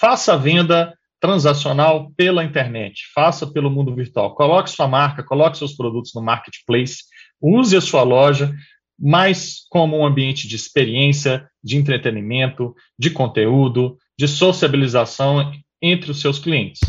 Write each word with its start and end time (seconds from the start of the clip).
faça 0.00 0.34
a 0.34 0.36
venda 0.36 0.94
transacional 1.20 2.12
pela 2.16 2.44
internet, 2.44 3.02
faça 3.12 3.46
pelo 3.48 3.68
mundo 3.68 3.92
virtual. 3.92 4.34
Coloque 4.36 4.70
sua 4.70 4.86
marca, 4.86 5.24
coloque 5.24 5.58
seus 5.58 5.74
produtos 5.74 6.12
no 6.14 6.22
marketplace, 6.22 6.98
use 7.42 7.76
a 7.76 7.80
sua 7.80 8.04
loja 8.04 8.54
mais 8.96 9.66
como 9.68 9.98
um 9.98 10.06
ambiente 10.06 10.46
de 10.46 10.54
experiência, 10.54 11.48
de 11.62 11.76
entretenimento, 11.76 12.74
de 12.98 13.10
conteúdo, 13.10 13.96
de 14.16 14.28
sociabilização 14.28 15.52
entre 15.82 16.12
os 16.12 16.20
seus 16.20 16.38
clientes. 16.38 16.80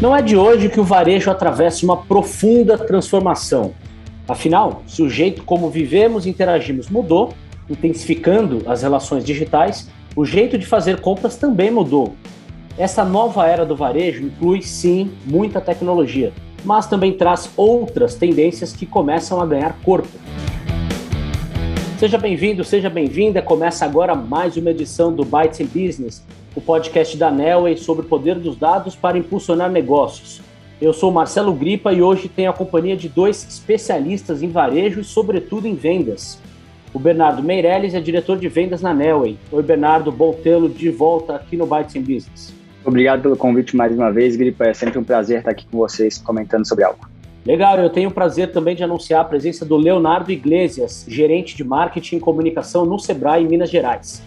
Não 0.00 0.14
é 0.14 0.22
de 0.22 0.36
hoje 0.36 0.68
que 0.68 0.80
o 0.80 0.84
varejo 0.84 1.30
atravessa 1.30 1.84
uma 1.84 2.04
profunda 2.04 2.76
transformação. 2.76 3.74
Afinal, 4.28 4.82
se 4.86 5.02
o 5.02 5.08
jeito 5.08 5.42
como 5.42 5.70
vivemos 5.70 6.26
e 6.26 6.30
interagimos 6.30 6.88
mudou, 6.88 7.34
intensificando 7.68 8.62
as 8.66 8.82
relações 8.82 9.24
digitais, 9.24 9.90
o 10.16 10.24
jeito 10.24 10.58
de 10.58 10.66
fazer 10.66 11.00
compras 11.00 11.36
também 11.36 11.70
mudou. 11.70 12.14
Essa 12.76 13.04
nova 13.04 13.46
era 13.46 13.64
do 13.64 13.76
varejo 13.76 14.24
inclui, 14.24 14.62
sim, 14.62 15.10
muita 15.24 15.60
tecnologia, 15.60 16.32
mas 16.64 16.86
também 16.86 17.12
traz 17.12 17.50
outras 17.56 18.14
tendências 18.14 18.72
que 18.72 18.86
começam 18.86 19.40
a 19.40 19.46
ganhar 19.46 19.76
corpo. 19.84 20.08
Seja 21.98 22.16
bem-vindo, 22.16 22.64
seja 22.64 22.88
bem-vinda. 22.88 23.42
Começa 23.42 23.84
agora 23.84 24.14
mais 24.14 24.56
uma 24.56 24.70
edição 24.70 25.12
do 25.12 25.24
Bytes 25.24 25.60
in 25.60 25.66
Business, 25.66 26.24
o 26.56 26.60
podcast 26.60 27.16
da 27.16 27.30
Nelway 27.30 27.76
sobre 27.76 28.06
o 28.06 28.08
poder 28.08 28.36
dos 28.36 28.56
dados 28.56 28.96
para 28.96 29.18
impulsionar 29.18 29.70
negócios. 29.70 30.40
Eu 30.80 30.94
sou 30.94 31.12
Marcelo 31.12 31.52
Gripa 31.52 31.92
e 31.92 32.00
hoje 32.00 32.26
tenho 32.26 32.48
a 32.48 32.54
companhia 32.54 32.96
de 32.96 33.06
dois 33.06 33.46
especialistas 33.46 34.42
em 34.42 34.48
varejo 34.48 35.00
e, 35.00 35.04
sobretudo, 35.04 35.68
em 35.68 35.74
vendas. 35.74 36.40
O 36.92 36.98
Bernardo 36.98 37.42
Meirelles 37.42 37.94
é 37.94 38.00
diretor 38.00 38.36
de 38.36 38.48
vendas 38.48 38.82
na 38.82 38.92
Nelway. 38.92 39.38
Oi, 39.52 39.62
Bernardo, 39.62 40.10
bom 40.10 40.32
tê-lo 40.32 40.68
de 40.68 40.90
volta 40.90 41.36
aqui 41.36 41.56
no 41.56 41.64
Bytes 41.64 41.94
in 41.94 42.00
Business. 42.00 42.52
Obrigado 42.84 43.22
pelo 43.22 43.36
convite 43.36 43.76
mais 43.76 43.92
uma 43.92 44.10
vez, 44.10 44.34
Gripa. 44.34 44.64
É 44.64 44.74
sempre 44.74 44.98
um 44.98 45.04
prazer 45.04 45.38
estar 45.38 45.52
aqui 45.52 45.66
com 45.70 45.78
vocês 45.78 46.18
comentando 46.18 46.66
sobre 46.66 46.82
algo. 46.82 47.08
Legal, 47.46 47.78
eu 47.78 47.88
tenho 47.88 48.10
o 48.10 48.12
prazer 48.12 48.50
também 48.50 48.74
de 48.74 48.82
anunciar 48.82 49.20
a 49.20 49.24
presença 49.24 49.64
do 49.64 49.76
Leonardo 49.76 50.32
Iglesias, 50.32 51.06
gerente 51.08 51.56
de 51.56 51.62
marketing 51.62 52.16
e 52.16 52.20
comunicação 52.20 52.84
no 52.84 52.98
Sebrae, 52.98 53.44
em 53.44 53.48
Minas 53.48 53.70
Gerais. 53.70 54.22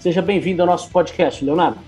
Seja 0.00 0.22
bem-vindo 0.22 0.62
ao 0.62 0.66
nosso 0.66 0.90
podcast, 0.90 1.44
Leonardo. 1.44 1.78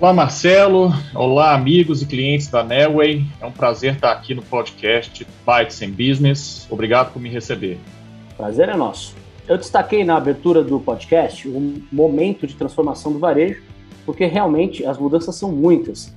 Olá, 0.00 0.12
Marcelo. 0.12 0.92
Olá, 1.14 1.54
amigos 1.54 2.02
e 2.02 2.06
clientes 2.06 2.48
da 2.48 2.64
Nelway. 2.64 3.24
É 3.40 3.46
um 3.46 3.52
prazer 3.52 3.94
estar 3.94 4.12
aqui 4.12 4.34
no 4.34 4.42
podcast 4.42 5.26
Bytes 5.46 5.82
in 5.82 5.90
Business. 5.90 6.66
Obrigado 6.70 7.12
por 7.12 7.20
me 7.20 7.28
receber. 7.28 7.78
Prazer 8.36 8.68
é 8.68 8.76
nosso. 8.76 9.23
Eu 9.46 9.58
destaquei 9.58 10.04
na 10.04 10.16
abertura 10.16 10.64
do 10.64 10.80
podcast 10.80 11.46
um 11.46 11.82
momento 11.92 12.46
de 12.46 12.54
transformação 12.54 13.12
do 13.12 13.18
varejo, 13.18 13.62
porque 14.06 14.24
realmente 14.24 14.86
as 14.86 14.96
mudanças 14.96 15.36
são 15.36 15.52
muitas. 15.52 16.14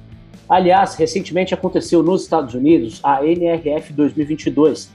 Aliás, 0.47 0.95
recentemente 0.95 1.53
aconteceu 1.53 2.01
nos 2.01 2.23
Estados 2.23 2.53
Unidos 2.53 3.01
a 3.03 3.25
NRF 3.25 3.91
2022, 3.91 4.89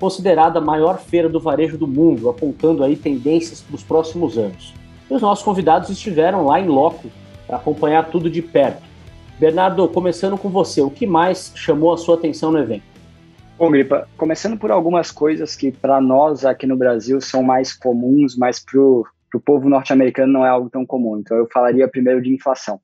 considerada 0.00 0.58
a 0.58 0.62
maior 0.62 0.98
feira 0.98 1.28
do 1.28 1.38
varejo 1.38 1.76
do 1.76 1.86
mundo, 1.86 2.30
apontando 2.30 2.82
aí 2.82 2.96
tendências 2.96 3.60
para 3.60 3.76
os 3.76 3.82
próximos 3.82 4.38
anos. 4.38 4.72
E 5.10 5.14
os 5.14 5.20
nossos 5.20 5.44
convidados 5.44 5.90
estiveram 5.90 6.46
lá 6.46 6.58
em 6.58 6.66
loco 6.66 7.10
para 7.46 7.58
acompanhar 7.58 8.10
tudo 8.10 8.30
de 8.30 8.40
perto. 8.40 8.82
Bernardo, 9.38 9.86
começando 9.88 10.38
com 10.38 10.48
você, 10.48 10.80
o 10.80 10.88
que 10.88 11.06
mais 11.06 11.52
chamou 11.54 11.92
a 11.92 11.98
sua 11.98 12.14
atenção 12.14 12.50
no 12.50 12.58
evento? 12.58 12.95
Bom, 13.58 13.70
Gripa, 13.70 14.06
começando 14.18 14.58
por 14.58 14.70
algumas 14.70 15.10
coisas 15.10 15.56
que 15.56 15.72
para 15.72 15.98
nós 15.98 16.44
aqui 16.44 16.66
no 16.66 16.76
Brasil 16.76 17.22
são 17.22 17.42
mais 17.42 17.72
comuns, 17.72 18.36
mas 18.36 18.62
para 18.62 18.78
o 18.78 19.06
povo 19.42 19.66
norte-americano 19.66 20.30
não 20.30 20.44
é 20.44 20.48
algo 20.50 20.68
tão 20.68 20.84
comum. 20.84 21.18
Então 21.18 21.38
eu 21.38 21.48
falaria 21.50 21.88
primeiro 21.88 22.20
de 22.20 22.34
inflação. 22.34 22.78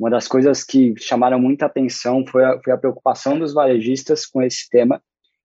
Uma 0.00 0.08
das 0.08 0.26
coisas 0.26 0.64
que 0.64 0.94
chamaram 0.96 1.38
muita 1.38 1.66
atenção 1.66 2.24
foi 2.26 2.42
a, 2.42 2.58
foi 2.62 2.72
a 2.72 2.78
preocupação 2.78 3.38
dos 3.38 3.52
varejistas 3.52 4.24
com 4.24 4.42
esse 4.42 4.66
tema, 4.70 4.98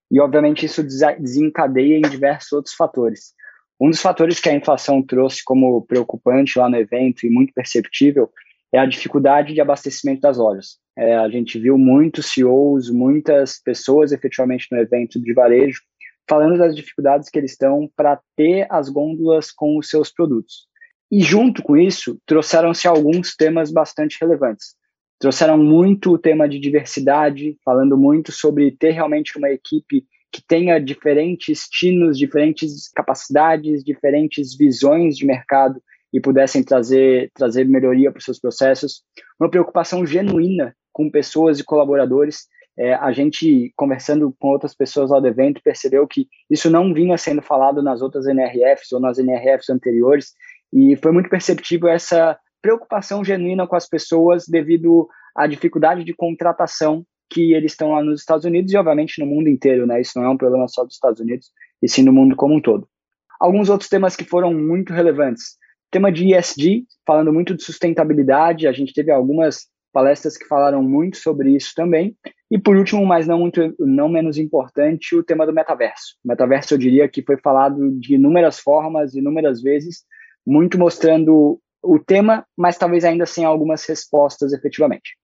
e 0.10 0.18
obviamente 0.22 0.66
isso 0.66 0.82
desencadeia 0.82 1.98
em 1.98 2.02
diversos 2.02 2.54
outros 2.54 2.74
fatores. 2.74 3.34
Um 3.82 3.90
dos 3.90 4.02
fatores 4.02 4.40
que 4.40 4.48
a 4.48 4.56
inflação 4.56 5.02
trouxe 5.02 5.44
como 5.44 5.82
preocupante 5.82 6.58
lá 6.58 6.70
no 6.70 6.78
evento 6.78 7.26
e 7.26 7.30
muito 7.30 7.54
perceptível 7.54 8.30
é 8.74 8.80
a 8.80 8.86
dificuldade 8.86 9.54
de 9.54 9.62
abastecimento 9.62 10.22
das 10.22 10.38
lojas. 10.38 10.78
É, 10.98 11.16
a 11.16 11.30
gente 11.30 11.58
viu 11.60 11.78
muitos 11.78 12.28
CEOs, 12.28 12.90
muitas 12.90 13.62
pessoas 13.62 14.12
efetivamente 14.12 14.68
no 14.72 14.78
evento 14.78 15.20
de 15.22 15.34
varejo 15.34 15.82
falando 16.30 16.60
das 16.60 16.76
dificuldades 16.76 17.28
que 17.28 17.40
eles 17.40 17.52
estão 17.52 17.90
para 17.96 18.22
ter 18.38 18.68
as 18.70 18.88
gôndolas 18.88 19.52
com 19.52 19.80
os 19.80 19.90
seus 19.90 20.12
produtos. 20.12 20.68
E 21.12 21.22
junto 21.22 21.64
com 21.64 21.76
isso, 21.76 22.20
trouxeram-se 22.28 22.88
alguns 22.88 23.36
temas 23.36 23.72
bastante 23.72 24.18
relevantes. 24.22 24.76
Trouxeram 25.18 25.58
muito 25.58 26.14
o 26.14 26.20
tema 26.20 26.48
de 26.48 26.60
diversidade, 26.60 27.58
falando 27.66 27.98
muito 27.98 28.32
sobre 28.32 28.72
ter 28.72 28.92
realmente 28.92 29.38
uma 29.40 29.50
equipe 29.50 30.06
que 30.32 30.44
tenha 30.48 30.78
diferentes 30.78 31.64
estilos, 31.64 32.16
diferentes 32.16 32.88
capacidades, 32.96 33.84
diferentes 33.84 34.56
visões 34.56 35.18
de 35.18 35.26
mercado 35.26 35.82
e 36.14 36.20
pudessem 36.20 36.64
trazer, 36.64 37.32
trazer 37.34 37.66
melhoria 37.66 38.12
para 38.12 38.20
os 38.20 38.26
seus 38.26 38.40
processos. 38.40 39.04
Uma 39.40 39.50
preocupação 39.50 40.06
genuína 40.06 40.76
com 40.92 41.10
pessoas 41.10 41.60
e 41.60 41.64
colaboradores. 41.64 42.48
É, 42.78 42.94
a 42.94 43.12
gente, 43.12 43.74
conversando 43.76 44.34
com 44.40 44.50
outras 44.50 44.74
pessoas 44.74 45.12
lá 45.12 45.20
do 45.20 45.28
evento, 45.28 45.62
percebeu 45.64 46.08
que 46.08 46.28
isso 46.50 46.70
não 46.70 46.94
vinha 46.94 47.18
sendo 47.18 47.42
falado 47.42 47.84
nas 47.84 48.02
outras 48.02 48.26
NRFs 48.26 48.92
ou 48.94 49.00
nas 49.00 49.20
NRFs 49.20 49.70
anteriores, 49.70 50.34
e 50.72 50.96
foi 50.96 51.12
muito 51.12 51.30
perceptível 51.30 51.90
essa 51.90 52.38
preocupação 52.62 53.24
genuína 53.24 53.68
com 53.68 53.76
as 53.76 53.88
pessoas 53.88 54.46
devido 54.48 55.08
à 55.36 55.48
dificuldade 55.48 56.04
de 56.04 56.14
contratação 56.14 57.06
que 57.30 57.54
eles 57.54 57.74
estão 57.74 57.92
lá 57.92 58.04
nos 58.04 58.22
Estados 58.22 58.46
Unidos 58.46 58.74
e, 58.74 58.78
obviamente, 58.78 59.20
no 59.20 59.26
mundo 59.26 59.50
inteiro, 59.50 59.86
né? 59.86 60.02
Isso 60.02 60.14
não 60.16 60.26
é 60.26 60.30
um 60.30 60.38
problema 60.38 60.68
só 60.68 60.84
dos 60.84 60.96
Estados 60.96 61.20
Unidos, 61.20 61.52
e 61.82 61.88
sim 61.88 62.04
no 62.04 62.12
mundo 62.12 62.36
como 62.36 62.56
um 62.56 62.62
todo. 62.62 62.88
Alguns 63.40 63.70
outros 63.70 63.90
temas 63.90 64.16
que 64.16 64.24
foram 64.24 64.54
muito 64.54 64.92
relevantes. 64.92 65.59
Tema 65.92 66.12
de 66.12 66.34
ESG, 66.34 66.86
falando 67.06 67.34
muito 67.34 67.56
de 67.56 67.64
sustentabilidade, 67.64 68.68
a 68.68 68.72
gente 68.72 68.94
teve 68.94 69.12
algumas 69.12 69.68
palestras 69.92 70.38
que 70.38 70.46
falaram 70.46 70.84
muito 70.84 71.18
sobre 71.18 71.56
isso 71.56 71.74
também. 71.76 72.16
E 72.52 72.58
por 72.58 72.76
último, 72.76 73.06
mas 73.06 73.28
não 73.28 73.40
muito 73.40 73.74
não 73.80 74.10
menos 74.10 74.38
importante, 74.38 75.16
o 75.16 75.24
tema 75.24 75.46
do 75.46 75.54
metaverso. 75.54 76.16
O 76.24 76.28
metaverso 76.28 76.74
eu 76.74 76.78
diria 76.78 77.08
que 77.08 77.24
foi 77.24 77.38
falado 77.38 77.92
de 78.00 78.16
inúmeras 78.16 78.60
formas, 78.60 79.16
inúmeras 79.16 79.62
vezes, 79.62 80.04
muito 80.46 80.78
mostrando 80.78 81.60
o 81.82 82.00
tema, 82.00 82.46
mas 82.58 82.78
talvez 82.78 83.06
ainda 83.06 83.26
sem 83.26 83.46
algumas 83.46 83.86
respostas 83.86 84.54
efetivamente. 84.54 85.18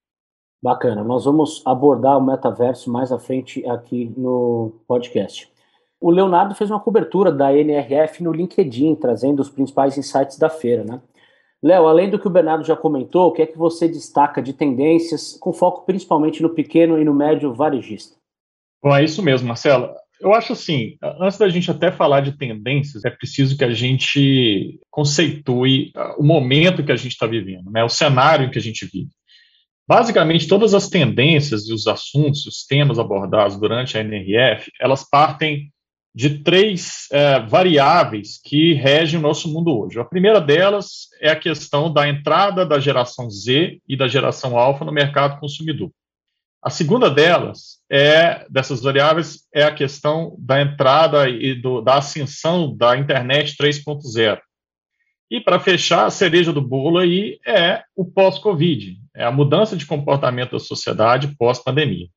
Bacana, 0.63 1.03
nós 1.03 1.25
vamos 1.25 1.61
abordar 1.65 2.17
o 2.17 2.25
metaverso 2.25 2.91
mais 2.91 3.11
à 3.11 3.19
frente 3.19 3.63
aqui 3.67 4.11
no 4.17 4.73
podcast. 4.87 5.51
O 6.00 6.11
Leonardo 6.11 6.56
fez 6.56 6.69
uma 6.69 6.79
cobertura 6.79 7.31
da 7.31 7.53
NRF 7.53 8.22
no 8.23 8.31
LinkedIn, 8.31 8.95
trazendo 8.95 9.39
os 9.41 9.50
principais 9.50 9.97
insights 9.97 10.38
da 10.38 10.50
feira, 10.50 10.83
né? 10.83 11.01
Léo, 11.63 11.88
além 11.88 12.09
do 12.09 12.19
que 12.19 12.28
o 12.28 12.29
Bernardo 12.29 12.63
já 12.63 12.75
comentou, 12.75 13.28
o 13.28 13.31
que 13.31 13.41
é 13.41 13.45
que 13.47 13.57
você 13.57 13.88
destaca 13.88 14.41
de 14.41 14.53
tendências, 14.53 15.35
com 15.39 15.51
foco 15.51 15.85
principalmente 15.85 16.44
no 16.44 16.50
pequeno 16.50 17.00
e 17.00 17.03
no 17.03 17.13
médio 17.13 17.53
varejista? 17.53 18.16
Bom, 18.84 18.95
é 18.95 19.03
isso 19.03 19.23
mesmo, 19.23 19.47
Marcelo. 19.47 19.89
Eu 20.22 20.34
acho 20.34 20.53
assim, 20.53 20.95
antes 21.19 21.38
da 21.38 21.50
gente 21.50 21.72
até 21.72 21.91
falar 21.91 22.22
de 22.22 22.38
tendências, 22.38 23.03
é 23.03 23.09
preciso 23.09 23.57
que 23.57 23.63
a 23.63 23.73
gente 23.73 24.79
conceitue 24.91 25.91
o 26.17 26.23
momento 26.23 26.84
que 26.84 26.91
a 26.91 26.95
gente 26.95 27.13
está 27.13 27.25
vivendo, 27.25 27.72
né, 27.72 27.84
o 27.84 27.89
cenário 27.89 28.45
em 28.45 28.51
que 28.51 28.59
a 28.59 28.61
gente 28.61 28.85
vive. 28.85 29.09
Basicamente, 29.88 30.47
todas 30.47 30.73
as 30.73 30.88
tendências 30.88 31.67
e 31.67 31.73
os 31.73 31.85
assuntos, 31.85 32.45
os 32.45 32.66
temas 32.66 32.97
abordados 32.97 33.59
durante 33.59 33.97
a 33.97 34.01
NRF, 34.01 34.72
elas 34.79 35.07
partem 35.07 35.72
de 36.15 36.39
três 36.39 37.09
é, 37.11 37.41
variáveis 37.41 38.39
que 38.41 38.73
regem 38.73 39.19
o 39.19 39.21
nosso 39.21 39.51
mundo 39.51 39.77
hoje. 39.77 39.99
A 39.99 40.05
primeira 40.05 40.39
delas 40.39 41.09
é 41.19 41.29
a 41.29 41.35
questão 41.35 41.91
da 41.91 42.07
entrada 42.07 42.65
da 42.65 42.79
geração 42.79 43.29
Z 43.29 43.81
e 43.85 43.97
da 43.97 44.07
geração 44.07 44.57
alfa 44.57 44.85
no 44.85 44.93
mercado 44.93 45.37
consumidor. 45.41 45.91
A 46.63 46.69
segunda 46.69 47.09
delas 47.09 47.81
é 47.91 48.45
dessas 48.49 48.81
variáveis 48.81 49.41
é 49.53 49.63
a 49.63 49.73
questão 49.73 50.37
da 50.40 50.61
entrada 50.61 51.28
e 51.28 51.53
do, 51.53 51.81
da 51.81 51.97
ascensão 51.97 52.73
da 52.73 52.97
internet 52.97 53.53
3.0. 53.61 54.40
E 55.29 55.41
para 55.41 55.59
fechar, 55.59 56.05
a 56.05 56.09
cereja 56.09 56.53
do 56.53 56.61
bolo 56.61 56.97
aí 56.97 57.40
é 57.45 57.84
o 57.93 58.05
pós-Covid, 58.05 58.97
é 59.13 59.25
a 59.25 59.31
mudança 59.31 59.75
de 59.75 59.85
comportamento 59.85 60.51
da 60.51 60.59
sociedade 60.59 61.35
pós-pandemia. 61.37 62.07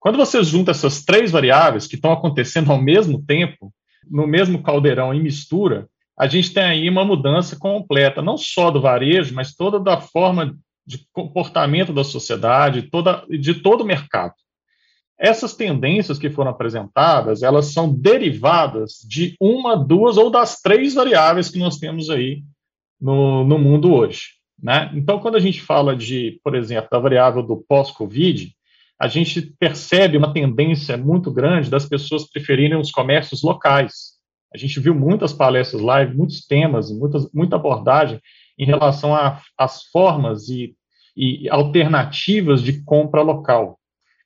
Quando 0.00 0.16
você 0.16 0.42
junta 0.42 0.70
essas 0.70 1.04
três 1.04 1.30
variáveis 1.30 1.86
que 1.86 1.94
estão 1.94 2.10
acontecendo 2.10 2.72
ao 2.72 2.80
mesmo 2.80 3.22
tempo, 3.22 3.72
no 4.10 4.26
mesmo 4.26 4.62
caldeirão 4.62 5.12
em 5.12 5.22
mistura, 5.22 5.86
a 6.18 6.26
gente 6.26 6.52
tem 6.52 6.62
aí 6.62 6.88
uma 6.88 7.04
mudança 7.04 7.56
completa, 7.56 8.22
não 8.22 8.36
só 8.36 8.70
do 8.70 8.80
varejo, 8.80 9.34
mas 9.34 9.54
toda 9.54 9.78
da 9.78 10.00
forma 10.00 10.56
de 10.86 11.06
comportamento 11.12 11.92
da 11.92 12.02
sociedade, 12.02 12.88
toda, 12.90 13.24
de 13.28 13.54
todo 13.54 13.82
o 13.82 13.86
mercado. 13.86 14.34
Essas 15.18 15.54
tendências 15.54 16.18
que 16.18 16.30
foram 16.30 16.50
apresentadas, 16.50 17.42
elas 17.42 17.66
são 17.66 17.92
derivadas 17.92 19.04
de 19.06 19.36
uma, 19.38 19.76
duas 19.76 20.16
ou 20.16 20.30
das 20.30 20.62
três 20.62 20.94
variáveis 20.94 21.50
que 21.50 21.58
nós 21.58 21.76
temos 21.78 22.08
aí 22.08 22.42
no, 22.98 23.44
no 23.44 23.58
mundo 23.58 23.92
hoje. 23.92 24.30
Né? 24.62 24.90
Então, 24.94 25.20
quando 25.20 25.36
a 25.36 25.40
gente 25.40 25.60
fala 25.60 25.94
de, 25.94 26.40
por 26.42 26.54
exemplo, 26.54 26.88
da 26.90 26.98
variável 26.98 27.42
do 27.42 27.56
pós-Covid, 27.56 28.50
a 29.00 29.08
gente 29.08 29.40
percebe 29.58 30.18
uma 30.18 30.32
tendência 30.32 30.94
muito 30.98 31.32
grande 31.32 31.70
das 31.70 31.86
pessoas 31.86 32.30
preferirem 32.30 32.76
os 32.76 32.90
comércios 32.90 33.42
locais. 33.42 34.10
A 34.54 34.58
gente 34.58 34.78
viu 34.78 34.94
muitas 34.94 35.32
palestras 35.32 35.80
lá, 35.80 36.04
muitos 36.04 36.46
temas, 36.46 36.90
muitas, 36.90 37.26
muita 37.32 37.56
abordagem 37.56 38.20
em 38.58 38.66
relação 38.66 39.12
às 39.56 39.84
formas 39.84 40.50
e, 40.50 40.74
e 41.16 41.48
alternativas 41.48 42.62
de 42.62 42.84
compra 42.84 43.22
local. 43.22 43.78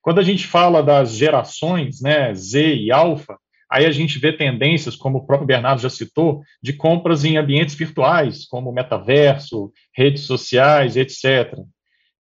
Quando 0.03 0.19
a 0.19 0.25
gente 0.25 0.45
fala 0.45 0.83
das 0.83 1.15
gerações, 1.15 2.01
né, 2.01 2.35
Z 2.35 2.75
e 2.75 2.91
alfa, 2.91 3.39
aí 3.71 3.87
a 3.87 3.93
gente 3.93 4.19
vê 4.19 4.33
tendências, 4.33 4.97
como 4.97 5.19
o 5.19 5.27
próprio 5.27 5.47
Bernardo 5.47 5.83
já 5.83 5.89
citou, 5.89 6.43
de 6.61 6.73
compras 6.73 7.25
em 7.25 7.37
ambientes 7.37 7.77
virtuais, 7.77 8.45
como 8.45 8.73
metaverso, 8.73 9.73
redes 9.97 10.23
sociais, 10.23 10.97
etc. 10.97 11.55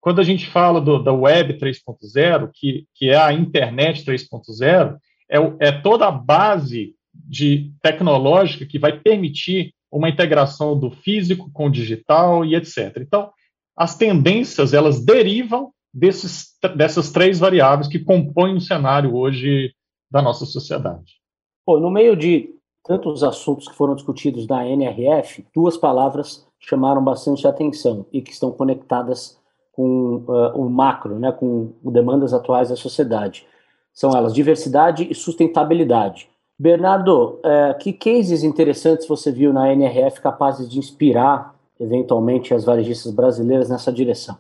Quando 0.05 0.21
a 0.21 0.23
gente 0.23 0.47
fala 0.47 0.83
do, 0.83 1.03
da 1.03 1.15
Web 1.15 1.55
3.0, 1.55 2.51
que, 2.53 2.87
que 2.95 3.09
é 3.09 3.17
a 3.17 3.33
internet 3.33 4.05
3.0, 4.05 4.99
é, 5.31 5.39
é 5.67 5.73
toda 5.73 6.07
a 6.07 6.11
base 6.11 6.95
de 7.15 7.73
tecnológica 7.81 8.67
que 8.67 8.79
vai 8.79 9.01
permitir 9.01 9.73
uma 9.91 10.11
integração 10.11 10.79
do 10.79 10.91
físico 10.91 11.51
com 11.55 11.69
o 11.69 11.71
digital 11.71 12.45
e 12.45 12.55
etc. 12.55 12.99
Então, 12.99 13.31
as 13.75 13.97
tendências 13.97 14.75
elas 14.75 15.03
derivam 15.03 15.73
desses, 15.91 16.49
dessas 16.77 17.11
três 17.11 17.39
variáveis 17.39 17.89
que 17.89 17.99
compõem 17.99 18.57
o 18.57 18.61
cenário 18.61 19.17
hoje 19.17 19.73
da 20.11 20.21
nossa 20.21 20.45
sociedade. 20.45 21.15
Pô, 21.65 21.81
no 21.81 21.91
meio 21.91 22.15
de 22.15 22.51
tantos 22.85 23.25
assuntos 23.25 23.67
que 23.67 23.75
foram 23.75 23.95
discutidos 23.95 24.47
na 24.47 24.69
NRF, 24.69 25.47
duas 25.55 25.79
palavras 25.79 26.47
chamaram 26.61 27.03
bastante 27.03 27.47
atenção 27.47 28.05
e 28.13 28.21
que 28.21 28.33
estão 28.33 28.53
conectadas 28.53 29.43
com 29.75 30.25
uh, 30.29 30.57
o 30.57 30.71
macro, 30.71 31.19
né, 31.19 31.33
com 31.33 31.73
demandas 31.83 32.33
atuais 32.33 32.69
da 32.69 32.77
sociedade. 32.77 33.47
São 33.93 34.17
elas 34.17 34.33
diversidade 34.33 35.07
e 35.11 35.15
sustentabilidade. 35.15 36.29
Bernardo, 36.59 37.41
uh, 37.41 37.77
que 37.81 37.93
cases 37.93 38.45
interessantes 38.45 39.07
você 39.07 39.33
viu 39.33 39.53
na 39.53 39.73
NRF 39.73 40.21
capazes 40.21 40.69
de 40.69 40.79
inspirar, 40.79 41.55
eventualmente, 41.81 42.55
as 42.55 42.65
varejistas 42.65 43.13
brasileiras 43.13 43.69
nessa 43.69 43.93
direção? 43.93 44.39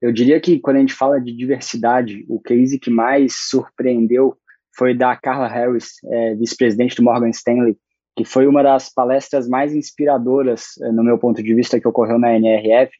Eu 0.00 0.12
diria 0.12 0.40
que 0.40 0.58
quando 0.58 0.76
a 0.76 0.80
gente 0.80 0.94
fala 0.94 1.20
de 1.20 1.32
diversidade, 1.32 2.24
o 2.28 2.40
case 2.40 2.78
que 2.78 2.90
mais 2.90 3.34
surpreendeu 3.50 4.36
foi 4.76 4.96
da 4.96 5.14
Carla 5.14 5.46
Harris, 5.46 5.96
é, 6.06 6.34
vice-presidente 6.34 6.96
do 6.96 7.02
Morgan 7.02 7.28
Stanley, 7.28 7.76
que 8.16 8.24
foi 8.24 8.46
uma 8.46 8.62
das 8.62 8.88
palestras 8.88 9.46
mais 9.46 9.74
inspiradoras, 9.74 10.78
é, 10.80 10.90
no 10.90 11.04
meu 11.04 11.18
ponto 11.18 11.42
de 11.42 11.54
vista, 11.54 11.78
que 11.78 11.86
ocorreu 11.86 12.18
na 12.18 12.34
NRF, 12.34 12.90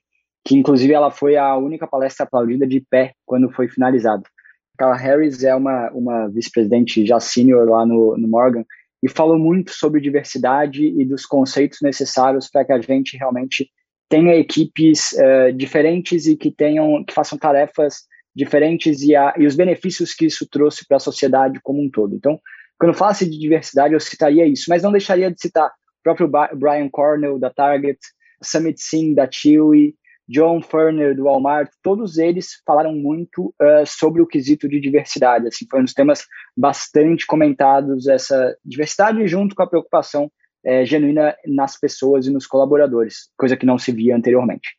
que 0.45 0.57
inclusive 0.57 0.93
ela 0.93 1.11
foi 1.11 1.37
a 1.37 1.57
única 1.57 1.87
palestra 1.87 2.25
aplaudida 2.25 2.67
de 2.67 2.81
pé 2.81 3.15
quando 3.25 3.51
foi 3.51 3.69
finalizado. 3.69 4.25
Carla 4.77 4.97
Harris 4.97 5.45
é 5.45 5.55
uma, 5.55 5.91
uma 5.93 6.29
vice-presidente 6.29 7.07
já 7.07 7.21
senior 7.21 7.69
lá 7.69 7.87
no, 7.87 8.17
no 8.17 8.29
Morgan 8.29 8.65
e 9.03 9.09
falou 9.09 9.39
muito 9.39 9.73
sobre 9.73 10.01
diversidade 10.01 10.85
e 10.85 11.05
dos 11.05 11.27
conceitos 11.27 11.79
necessários 11.83 12.49
para 12.49 12.65
que 12.65 12.73
a 12.73 12.81
gente 12.81 13.17
realmente 13.17 13.69
tenha 14.09 14.35
equipes 14.37 15.13
uh, 15.13 15.53
diferentes 15.55 16.27
e 16.27 16.37
que 16.37 16.51
tenham 16.51 17.05
que 17.05 17.15
façam 17.15 17.39
tarefas 17.39 18.03
diferentes 18.35 19.03
e, 19.03 19.15
a, 19.15 19.35
e 19.39 19.47
os 19.47 19.57
benefícios 19.57 20.15
que 20.15 20.27
isso 20.27 20.47
trouxe 20.49 20.87
para 20.87 20.97
a 20.97 21.01
sociedade 21.01 21.61
como 21.63 21.83
um 21.83 21.91
todo. 21.91 22.15
Então, 22.15 22.41
quando 22.79 22.95
falasse 22.95 23.29
de 23.29 23.39
diversidade, 23.39 23.95
eu 23.95 24.01
citaria 24.01 24.47
isso, 24.47 24.65
mas 24.69 24.83
não 24.83 24.91
deixaria 24.91 25.31
de 25.31 25.41
citar 25.41 25.69
o 25.69 26.03
próprio 26.03 26.29
Brian 26.55 26.89
Cornell 26.91 27.39
da 27.39 27.51
Target, 27.51 27.99
Summit 28.43 28.81
Singh 28.81 29.15
da 29.15 29.29
Chewy, 29.31 29.95
John 30.29 30.63
Furner 30.63 31.17
do 31.17 31.25
Walmart, 31.25 31.71
todos 31.83 32.19
eles 32.19 32.63
falaram 32.67 32.95
muito 32.95 33.55
uh, 33.61 33.85
sobre 33.87 34.23
o 34.23 34.27
quesito 34.27 34.69
de 34.69 34.81
diversidade. 34.81 35.47
Assim, 35.47 35.67
foi 35.71 35.81
um 35.81 35.85
dos 35.85 35.95
temas 35.95 36.27
bastante 36.57 37.27
comentados 37.27 38.07
essa 38.09 38.57
diversidade 38.65 39.27
junto 39.27 39.55
com 39.55 39.63
a 39.63 39.69
preocupação 39.69 40.31
uh, 40.67 40.85
genuína 40.85 41.37
nas 41.47 41.79
pessoas 41.79 42.27
e 42.27 42.31
nos 42.31 42.47
colaboradores, 42.47 43.31
coisa 43.37 43.57
que 43.57 43.67
não 43.67 43.79
se 43.79 43.93
via 43.93 44.17
anteriormente. 44.17 44.77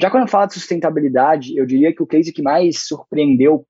Já 0.00 0.10
quando 0.10 0.28
fala 0.28 0.46
de 0.46 0.54
sustentabilidade, 0.54 1.56
eu 1.56 1.66
diria 1.66 1.94
que 1.94 2.02
o 2.02 2.06
case 2.06 2.32
que 2.32 2.42
mais 2.42 2.86
surpreendeu 2.86 3.66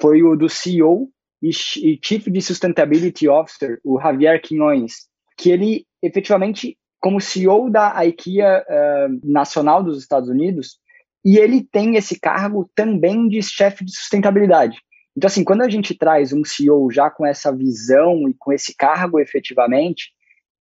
foi 0.00 0.22
o 0.22 0.34
do 0.34 0.48
CEO 0.48 1.10
e 1.42 1.50
Chief 1.52 2.28
de 2.30 2.40
Sustainability 2.40 3.28
Officer, 3.28 3.78
o 3.84 4.00
Javier 4.00 4.40
Quinones, 4.40 5.06
que 5.36 5.50
ele 5.50 5.86
efetivamente 6.02 6.78
como 7.00 7.20
CEO 7.20 7.70
da 7.70 8.04
IKEA 8.04 8.64
uh, 8.68 9.20
nacional 9.30 9.82
dos 9.82 9.98
Estados 9.98 10.28
Unidos, 10.28 10.78
e 11.24 11.38
ele 11.38 11.64
tem 11.64 11.96
esse 11.96 12.18
cargo 12.20 12.70
também 12.74 13.28
de 13.28 13.42
chefe 13.42 13.84
de 13.84 13.94
sustentabilidade. 13.94 14.78
Então, 15.16 15.28
assim, 15.28 15.42
quando 15.42 15.62
a 15.62 15.68
gente 15.68 15.96
traz 15.96 16.32
um 16.32 16.44
CEO 16.44 16.90
já 16.90 17.10
com 17.10 17.26
essa 17.26 17.54
visão 17.54 18.28
e 18.28 18.34
com 18.38 18.52
esse 18.52 18.74
cargo 18.76 19.18
efetivamente, 19.18 20.10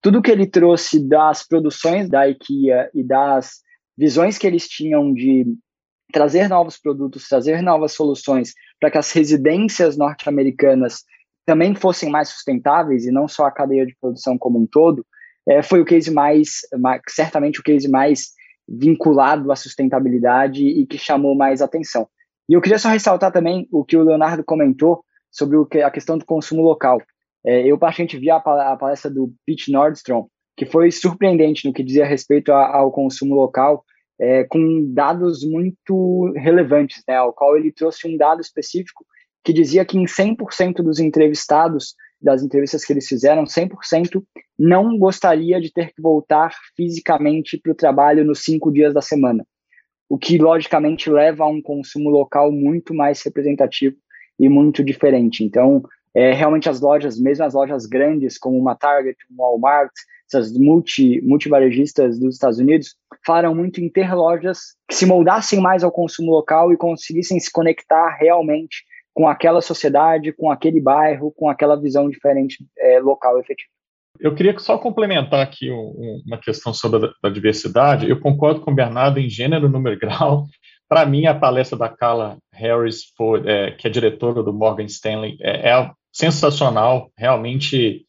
tudo 0.02 0.22
que 0.22 0.32
ele 0.32 0.46
trouxe 0.46 1.00
das 1.00 1.48
produções 1.48 2.10
da 2.10 2.28
IKEA 2.28 2.90
e 2.94 3.04
das 3.04 3.62
visões 3.98 4.38
que 4.38 4.46
eles 4.46 4.68
tinham 4.68 5.14
de 5.14 5.46
trazer 6.12 6.48
novos 6.48 6.78
produtos, 6.78 7.28
trazer 7.28 7.62
novas 7.62 7.94
soluções 7.94 8.54
para 8.80 8.92
que 8.92 8.98
as 8.98 9.12
residências 9.12 9.98
norte-americanas 9.98 11.04
também 11.46 11.74
fossem 11.74 12.10
mais 12.10 12.30
sustentáveis 12.30 13.06
e 13.06 13.12
não 13.12 13.28
só 13.28 13.46
a 13.46 13.52
cadeia 13.52 13.86
de 13.86 13.96
produção 14.00 14.38
como 14.38 14.60
um 14.60 14.68
todo, 14.68 15.06
é, 15.48 15.62
foi 15.62 15.82
o 15.82 15.86
case 15.86 16.12
mais, 16.12 16.62
certamente 17.10 17.60
o 17.60 17.64
case 17.64 17.90
mais 17.90 18.32
vinculado 18.68 19.52
à 19.52 19.56
sustentabilidade 19.56 20.66
e 20.66 20.86
que 20.86 20.98
chamou 20.98 21.36
mais 21.36 21.62
atenção. 21.62 22.08
E 22.48 22.54
eu 22.54 22.62
queria 22.62 22.80
só 22.80 22.90
ressaltar 22.90 23.32
também 23.32 23.68
o 23.72 23.84
que 23.84 23.98
o 23.98 24.04
Leonardo 24.04 24.44
comentou 24.44 25.04
sobre 25.32 25.58
o 25.58 25.66
que, 25.66 25.82
a 25.82 25.92
questão 25.92 26.18
do 26.18 26.26
consumo 26.26 26.62
local. 26.62 27.02
É, 27.46 27.66
eu, 27.68 27.78
particularmente, 27.78 28.18
vi 28.18 28.30
a, 28.30 28.38
a, 28.38 28.78
palestra 28.78 29.10
do 29.10 29.34
Pete 29.46 29.72
Nordstrom, 29.72 30.28
que 30.56 30.66
foi 30.66 30.92
surpreendente 30.92 31.68
no 31.68 31.74
que 31.74 31.84
dizia 31.84 32.06
respeito 32.06 32.52
a, 32.52 32.78
ao 32.78 32.92
consumo 32.92 33.36
local, 33.36 33.84
é, 34.20 34.44
com 34.44 34.94
dados 34.94 35.44
muito 35.44 36.32
relevantes, 36.36 37.04
né, 37.08 37.16
ao 37.16 37.34
qual 37.34 37.58
ele 37.58 37.72
trouxe 37.72 38.08
um 38.08 38.16
dado 38.16 38.40
específico 38.40 39.06
que 39.44 39.52
dizia 39.52 39.84
que 39.84 39.98
em 39.98 40.06
100% 40.06 40.76
dos 40.76 41.00
entrevistados, 41.00 41.96
das 42.24 42.42
entrevistas 42.42 42.86
que 42.86 42.94
eles 42.94 43.08
fizeram, 43.08 43.44
100% 43.44 44.24
não 44.58 44.98
gostaria 44.98 45.60
de 45.60 45.72
ter 45.72 45.94
que 45.94 46.02
voltar 46.02 46.56
fisicamente 46.76 47.58
para 47.58 47.72
o 47.72 47.76
trabalho 47.76 48.24
nos 48.24 48.40
cinco 48.44 48.72
dias 48.72 48.94
da 48.94 49.02
semana, 49.02 49.46
o 50.10 50.18
que 50.18 50.38
logicamente 50.38 51.10
leva 51.10 51.44
a 51.44 51.48
um 51.48 51.62
consumo 51.62 52.10
local 52.10 52.52
muito 52.52 52.94
mais 52.94 53.22
representativo 53.22 53.98
e 54.40 54.48
muito 54.48 54.84
diferente. 54.84 55.44
Então, 55.44 55.84
é, 56.16 56.32
realmente 56.32 56.70
as 56.70 56.80
lojas, 56.80 57.20
mesmo 57.20 57.44
as 57.44 57.54
lojas 57.54 57.86
grandes 57.86 58.38
como 58.38 58.58
uma 58.58 58.76
Target, 58.76 59.18
uma 59.30 59.50
Walmart, 59.50 59.92
essas 60.32 60.58
multi, 60.58 61.22
dos 61.22 62.36
Estados 62.36 62.58
Unidos, 62.58 62.96
falaram 63.26 63.54
muito 63.54 63.82
em 63.82 63.90
ter 63.90 64.14
lojas 64.14 64.76
que 64.88 64.96
se 64.96 65.06
moldassem 65.06 65.60
mais 65.60 65.84
ao 65.84 65.92
consumo 65.92 66.32
local 66.32 66.72
e 66.72 66.78
conseguissem 66.78 67.40
se 67.40 67.52
conectar 67.52 68.18
realmente 68.20 68.84
com 69.14 69.28
aquela 69.28 69.62
sociedade, 69.62 70.34
com 70.34 70.50
aquele 70.50 70.82
bairro, 70.82 71.32
com 71.32 71.50
aquela 71.50 71.76
visão 71.76 72.10
diferente 72.10 72.66
é, 72.78 73.00
local 73.00 73.40
efetiva. 73.40 73.70
Eu 74.20 74.34
queria 74.36 74.58
só 74.60 74.78
complementar 74.78 75.42
aqui 75.42 75.72
um, 75.72 76.22
uma 76.26 76.38
questão 76.38 76.74
sobre 76.74 77.12
a, 77.22 77.30
diversidade. 77.30 78.10
Eu 78.10 78.20
concordo 78.20 78.62
com 78.62 78.72
o 78.72 78.76
Bernardo 78.76 79.20
em 79.20 79.30
gênero, 79.30 79.70
número 79.70 79.96
e 79.96 80.00
grau. 80.00 80.46
Para 80.88 81.06
mim, 81.06 81.26
a 81.26 81.34
palestra 81.34 81.78
da 81.78 81.90
Carla 81.90 82.38
Harris, 82.54 83.06
é, 83.46 83.72
que 83.72 83.88
é 83.88 83.90
diretora 83.90 84.44
do 84.44 84.54
Morgan 84.54 84.86
Stanley, 84.86 85.38
é, 85.42 85.70
é 85.70 85.92
sensacional. 86.12 87.12
Realmente 87.18 88.06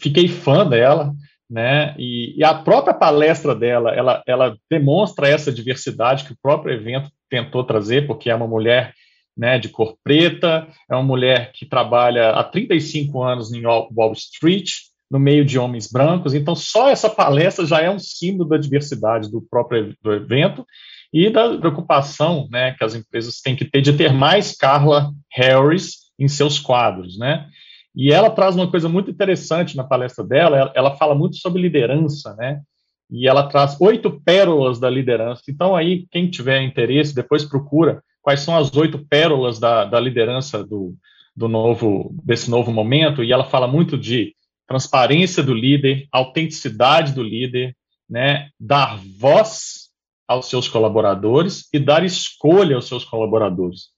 fiquei 0.00 0.28
fã 0.28 0.66
dela. 0.66 1.12
Né? 1.50 1.94
E, 1.98 2.34
e, 2.38 2.42
a 2.42 2.54
própria 2.54 2.94
palestra 2.94 3.54
dela, 3.54 3.94
ela, 3.94 4.22
ela 4.26 4.56
demonstra 4.70 5.28
essa 5.28 5.52
diversidade 5.52 6.24
que 6.24 6.32
o 6.32 6.38
próprio 6.42 6.72
evento 6.72 7.10
tentou 7.28 7.62
trazer, 7.62 8.06
porque 8.06 8.30
é 8.30 8.34
uma 8.34 8.48
mulher 8.48 8.94
né, 9.36 9.58
de 9.58 9.68
cor 9.68 9.96
preta, 10.02 10.68
é 10.88 10.94
uma 10.94 11.02
mulher 11.02 11.52
que 11.52 11.66
trabalha 11.66 12.30
há 12.30 12.44
35 12.44 13.22
anos 13.22 13.52
em 13.52 13.62
Wall 13.64 14.12
Street, 14.12 14.70
no 15.10 15.18
meio 15.18 15.44
de 15.44 15.58
homens 15.58 15.90
brancos, 15.90 16.34
então 16.34 16.56
só 16.56 16.88
essa 16.88 17.08
palestra 17.10 17.66
já 17.66 17.80
é 17.80 17.90
um 17.90 17.98
símbolo 17.98 18.48
da 18.48 18.56
diversidade 18.56 19.30
do 19.30 19.40
próprio 19.42 19.94
do 20.02 20.12
evento 20.12 20.66
e 21.12 21.30
da 21.30 21.56
preocupação 21.56 22.48
né, 22.50 22.72
que 22.72 22.82
as 22.82 22.94
empresas 22.94 23.40
têm 23.40 23.54
que 23.54 23.64
ter 23.64 23.80
de 23.80 23.92
ter 23.92 24.12
mais 24.12 24.56
Carla 24.56 25.12
Harris 25.32 26.04
em 26.18 26.26
seus 26.26 26.58
quadros, 26.58 27.18
né? 27.18 27.46
E 27.94 28.12
ela 28.12 28.28
traz 28.28 28.56
uma 28.56 28.68
coisa 28.68 28.88
muito 28.88 29.10
interessante 29.10 29.76
na 29.76 29.84
palestra 29.84 30.24
dela, 30.24 30.56
ela, 30.56 30.72
ela 30.74 30.96
fala 30.96 31.14
muito 31.14 31.36
sobre 31.36 31.62
liderança, 31.62 32.34
né? 32.34 32.60
E 33.08 33.28
ela 33.28 33.46
traz 33.46 33.80
oito 33.80 34.20
pérolas 34.22 34.80
da 34.80 34.90
liderança. 34.90 35.42
Então, 35.48 35.76
aí, 35.76 36.06
quem 36.10 36.28
tiver 36.28 36.62
interesse, 36.62 37.14
depois 37.14 37.44
procura 37.44 38.02
quais 38.24 38.40
são 38.40 38.56
as 38.56 38.74
oito 38.74 38.98
pérolas 39.06 39.58
da, 39.60 39.84
da 39.84 40.00
liderança 40.00 40.64
do, 40.64 40.96
do 41.36 41.46
novo 41.46 42.10
desse 42.24 42.50
novo 42.50 42.72
momento 42.72 43.22
e 43.22 43.30
ela 43.30 43.44
fala 43.44 43.68
muito 43.68 43.98
de 43.98 44.34
transparência 44.66 45.42
do 45.42 45.52
líder, 45.52 46.08
autenticidade 46.10 47.12
do 47.12 47.22
líder, 47.22 47.76
né, 48.08 48.48
dar 48.58 48.98
voz 49.20 49.90
aos 50.26 50.48
seus 50.48 50.66
colaboradores 50.66 51.68
e 51.70 51.78
dar 51.78 52.02
escolha 52.02 52.76
aos 52.76 52.88
seus 52.88 53.04
colaboradores. 53.04 53.90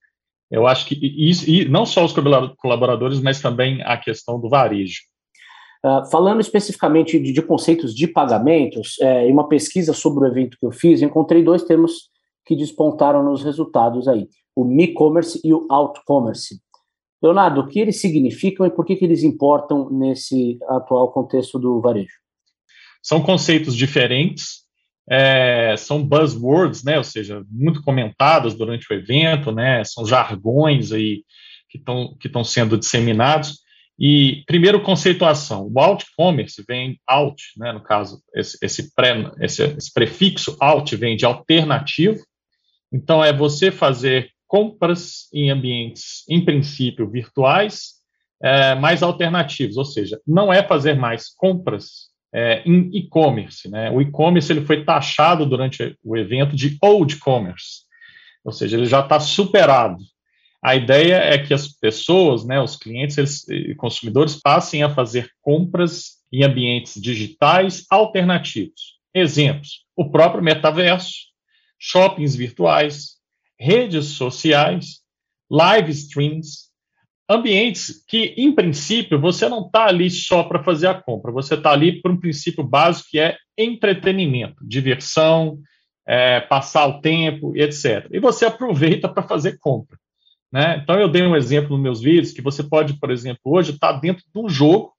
Eu 0.50 0.66
acho 0.66 0.86
que 0.86 0.96
isso, 1.16 1.48
e 1.48 1.68
não 1.68 1.86
só 1.86 2.04
os 2.04 2.12
colaboradores, 2.12 3.20
mas 3.20 3.40
também 3.40 3.80
a 3.82 3.96
questão 3.96 4.40
do 4.40 4.48
varejo. 4.48 5.02
Uh, 5.84 6.04
falando 6.10 6.40
especificamente 6.40 7.18
de, 7.20 7.32
de, 7.32 7.42
conceitos 7.42 7.94
de 7.94 8.08
pagamentos, 8.08 8.96
é, 9.00 9.28
em 9.28 9.32
uma 9.32 9.48
pesquisa 9.48 9.92
sobre 9.92 10.24
o 10.24 10.26
evento 10.26 10.56
que 10.58 10.66
eu 10.66 10.72
fiz, 10.72 11.00
encontrei 11.00 11.44
dois 11.44 11.62
termos 11.62 12.10
que 12.46 12.56
despontaram 12.56 13.22
nos 13.22 13.42
resultados 13.42 14.08
aí: 14.08 14.28
o 14.54 14.70
e-commerce 14.80 15.40
e 15.44 15.52
o 15.52 15.66
out-commerce. 15.68 16.60
Leonardo, 17.22 17.62
o 17.62 17.66
que 17.66 17.80
eles 17.80 18.00
significam 18.00 18.66
e 18.66 18.70
por 18.70 18.84
que, 18.84 18.94
que 18.94 19.04
eles 19.04 19.22
importam 19.22 19.90
nesse 19.90 20.58
atual 20.68 21.10
contexto 21.10 21.58
do 21.58 21.80
varejo? 21.80 22.14
São 23.02 23.20
conceitos 23.20 23.74
diferentes, 23.74 24.66
é, 25.08 25.74
são 25.76 26.02
buzzwords, 26.02 26.84
né, 26.84 26.98
ou 26.98 27.04
seja, 27.04 27.42
muito 27.50 27.82
comentados 27.82 28.54
durante 28.54 28.92
o 28.92 28.94
evento, 28.94 29.50
né, 29.50 29.82
são 29.84 30.04
jargões 30.04 30.92
aí 30.92 31.24
que 31.68 31.78
estão 31.78 32.16
que 32.20 32.26
estão 32.26 32.44
sendo 32.44 32.78
disseminados. 32.78 33.60
E 33.98 34.44
primeiro 34.46 34.82
conceituação, 34.82 35.70
o 35.72 35.80
out 35.80 36.04
commerce 36.16 36.62
vem 36.68 37.00
out, 37.06 37.42
né, 37.56 37.72
no 37.72 37.82
caso 37.82 38.20
esse 38.34 38.58
esse, 38.60 38.94
pré, 38.94 39.32
esse, 39.40 39.62
esse 39.62 39.92
prefixo 39.92 40.56
out 40.60 40.94
vem 40.96 41.16
de 41.16 41.24
alternativo. 41.24 42.20
Então 42.96 43.22
é 43.22 43.30
você 43.30 43.70
fazer 43.70 44.30
compras 44.46 45.28
em 45.32 45.50
ambientes, 45.50 46.24
em 46.30 46.42
princípio, 46.42 47.10
virtuais, 47.10 47.96
é, 48.42 48.74
mais 48.74 49.02
alternativos, 49.02 49.76
ou 49.76 49.84
seja, 49.84 50.18
não 50.26 50.50
é 50.50 50.62
fazer 50.62 50.94
mais 50.94 51.28
compras 51.28 52.08
é, 52.32 52.62
em 52.64 52.90
e-commerce. 52.96 53.68
Né? 53.68 53.90
O 53.90 54.00
e-commerce 54.00 54.50
ele 54.50 54.64
foi 54.64 54.82
taxado 54.82 55.44
durante 55.44 55.94
o 56.02 56.16
evento 56.16 56.56
de 56.56 56.78
old 56.80 57.16
commerce, 57.18 57.82
ou 58.42 58.52
seja, 58.52 58.78
ele 58.78 58.86
já 58.86 59.00
está 59.00 59.20
superado. 59.20 59.98
A 60.62 60.74
ideia 60.74 61.16
é 61.16 61.36
que 61.36 61.52
as 61.52 61.68
pessoas, 61.68 62.46
né, 62.46 62.58
os 62.60 62.76
clientes 62.76 63.46
e 63.48 63.74
consumidores 63.74 64.40
passem 64.40 64.82
a 64.82 64.90
fazer 64.90 65.28
compras 65.42 66.16
em 66.32 66.44
ambientes 66.44 67.00
digitais 67.00 67.84
alternativos. 67.90 68.96
Exemplos: 69.14 69.84
o 69.94 70.10
próprio 70.10 70.42
metaverso, 70.42 71.26
shoppings 71.78 72.34
virtuais, 72.34 73.16
redes 73.58 74.06
sociais, 74.06 75.00
live 75.50 75.90
streams, 75.92 76.66
ambientes 77.28 78.04
que, 78.06 78.34
em 78.36 78.54
princípio, 78.54 79.20
você 79.20 79.48
não 79.48 79.66
está 79.66 79.86
ali 79.86 80.10
só 80.10 80.44
para 80.44 80.62
fazer 80.62 80.86
a 80.88 80.94
compra, 80.94 81.32
você 81.32 81.54
está 81.54 81.72
ali 81.72 82.00
por 82.00 82.10
um 82.10 82.20
princípio 82.20 82.62
básico 82.62 83.08
que 83.10 83.18
é 83.18 83.36
entretenimento, 83.58 84.56
diversão, 84.66 85.58
é, 86.06 86.40
passar 86.40 86.86
o 86.86 87.00
tempo, 87.00 87.56
etc. 87.56 88.08
E 88.12 88.20
você 88.20 88.46
aproveita 88.46 89.08
para 89.08 89.22
fazer 89.22 89.58
compra. 89.58 89.98
Né? 90.52 90.80
Então, 90.82 90.98
eu 90.98 91.08
dei 91.08 91.22
um 91.22 91.34
exemplo 91.34 91.70
nos 91.70 91.82
meus 91.82 92.00
vídeos 92.00 92.32
que 92.32 92.40
você 92.40 92.62
pode, 92.62 92.94
por 93.00 93.10
exemplo, 93.10 93.40
hoje 93.44 93.72
estar 93.72 93.94
tá 93.94 93.98
dentro 93.98 94.24
de 94.32 94.40
um 94.40 94.48
jogo, 94.48 94.92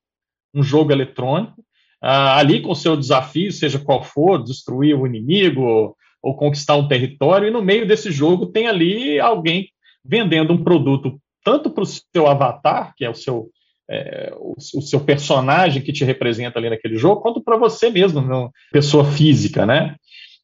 um 0.53 0.62
jogo 0.62 0.91
eletrônico, 0.91 1.63
ah, 2.01 2.38
ali 2.38 2.62
com 2.62 2.72
o 2.72 2.75
seu 2.75 2.98
desafio, 2.98 3.51
seja 3.51 3.79
qual 3.79 4.03
for, 4.03 4.43
destruir 4.43 4.96
o 4.96 5.07
inimigo, 5.07 5.96
ou 6.27 6.36
conquistar 6.36 6.75
um 6.75 6.89
território, 6.89 7.48
e 7.48 7.51
no 7.51 7.62
meio 7.62 7.88
desse 7.88 8.12
jogo 8.12 8.48
tem 8.48 8.67
ali 8.67 9.17
alguém 9.17 9.69
vendendo 10.03 10.51
um 10.51 10.62
produto 10.62 11.17
tanto 11.41 11.69
para 11.69 11.84
o 11.84 11.86
seu 11.86 12.27
avatar, 12.27 12.93
que 12.98 13.05
é 13.05 13.10
o 13.10 13.15
seu, 13.15 13.50
é, 13.89 14.34
o, 14.36 14.53
o, 14.57 14.81
seu 14.81 15.00
personagem 15.00 15.81
que 15.81 15.93
te 15.93 16.03
representa 16.03 16.60
ali 16.60 16.69
naquele 16.69 16.98
jogo, 16.98 17.22
quanto 17.22 17.41
para 17.41 17.55
você 17.55 17.89
mesmo, 17.89 18.19
não, 18.19 18.51
pessoa 18.74 19.05
física, 19.05 19.65
né? 19.65 19.96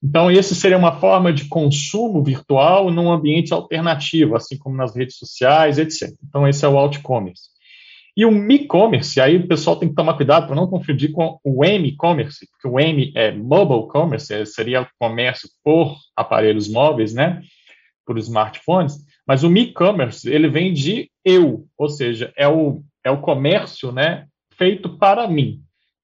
Então, 0.01 0.31
esse 0.31 0.55
seria 0.55 0.77
uma 0.77 1.01
forma 1.01 1.33
de 1.33 1.49
consumo 1.49 2.23
virtual 2.23 2.89
num 2.89 3.11
ambiente 3.11 3.53
alternativo, 3.53 4.37
assim 4.37 4.57
como 4.57 4.77
nas 4.77 4.95
redes 4.95 5.17
sociais, 5.17 5.77
etc. 5.77 6.13
Então, 6.25 6.47
esse 6.47 6.63
é 6.63 6.69
o 6.69 6.77
alt-commerce. 6.77 7.52
E 8.15 8.25
o 8.25 8.51
e-commerce, 8.51 9.19
aí 9.19 9.37
o 9.37 9.47
pessoal 9.47 9.75
tem 9.75 9.89
que 9.89 9.95
tomar 9.95 10.13
cuidado 10.13 10.45
para 10.45 10.55
não 10.55 10.67
confundir 10.67 11.11
com 11.11 11.39
o 11.43 11.65
M-commerce, 11.65 12.47
porque 12.51 12.67
o 12.67 12.79
M 12.79 13.11
é 13.15 13.31
mobile 13.31 13.87
commerce, 13.87 14.31
é, 14.31 14.45
seria 14.45 14.83
o 14.83 14.87
comércio 14.99 15.49
por 15.63 15.97
aparelhos 16.15 16.69
móveis, 16.69 17.13
né, 17.13 17.41
por 18.05 18.19
smartphones, 18.19 18.97
mas 19.25 19.43
o 19.43 19.51
e-commerce, 19.55 20.29
ele 20.29 20.47
vem 20.47 20.71
de 20.71 21.09
eu, 21.25 21.65
ou 21.75 21.89
seja, 21.89 22.31
é 22.37 22.47
o, 22.47 22.83
é 23.03 23.09
o 23.09 23.21
comércio, 23.21 23.91
né, 23.91 24.27
feito 24.55 24.97
para 24.97 25.27
mim. 25.27 25.61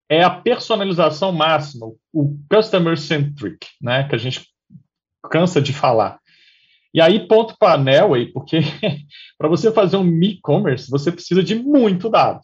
É 0.10 0.24
a 0.24 0.30
personalização 0.32 1.32
máxima, 1.32 1.92
o 2.12 2.36
customer 2.50 2.98
centric, 2.98 3.68
né, 3.80 4.08
que 4.08 4.16
a 4.16 4.18
gente 4.18 4.48
cansa 5.30 5.62
de 5.62 5.74
falar. 5.74 6.19
E 6.94 7.02
aí, 7.02 7.28
ponto 7.28 7.56
para 7.58 7.74
a 7.74 7.78
Nelway, 7.78 8.28
porque 8.28 8.60
para 9.38 9.48
você 9.48 9.72
fazer 9.72 9.98
um 9.98 10.24
e-commerce, 10.24 10.90
você 10.90 11.12
precisa 11.12 11.44
de 11.44 11.56
muito 11.56 12.10
dado. 12.10 12.42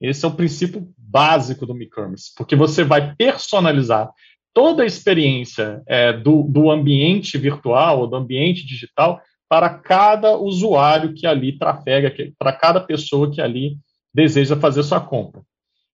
Esse 0.00 0.24
é 0.24 0.28
o 0.28 0.34
princípio 0.34 0.86
básico 0.98 1.64
do 1.64 1.80
e-commerce, 1.80 2.32
porque 2.36 2.54
você 2.54 2.84
vai 2.84 3.14
personalizar 3.14 4.10
toda 4.52 4.82
a 4.82 4.86
experiência 4.86 5.82
é, 5.86 6.12
do, 6.12 6.42
do 6.42 6.70
ambiente 6.70 7.38
virtual 7.38 8.00
ou 8.00 8.06
do 8.06 8.16
ambiente 8.16 8.66
digital 8.66 9.20
para 9.48 9.68
cada 9.70 10.36
usuário 10.36 11.14
que 11.14 11.26
ali 11.26 11.58
trafega, 11.58 12.12
para 12.38 12.52
cada 12.52 12.80
pessoa 12.80 13.30
que 13.30 13.40
ali 13.40 13.78
deseja 14.12 14.56
fazer 14.56 14.82
sua 14.82 15.00
compra. 15.00 15.42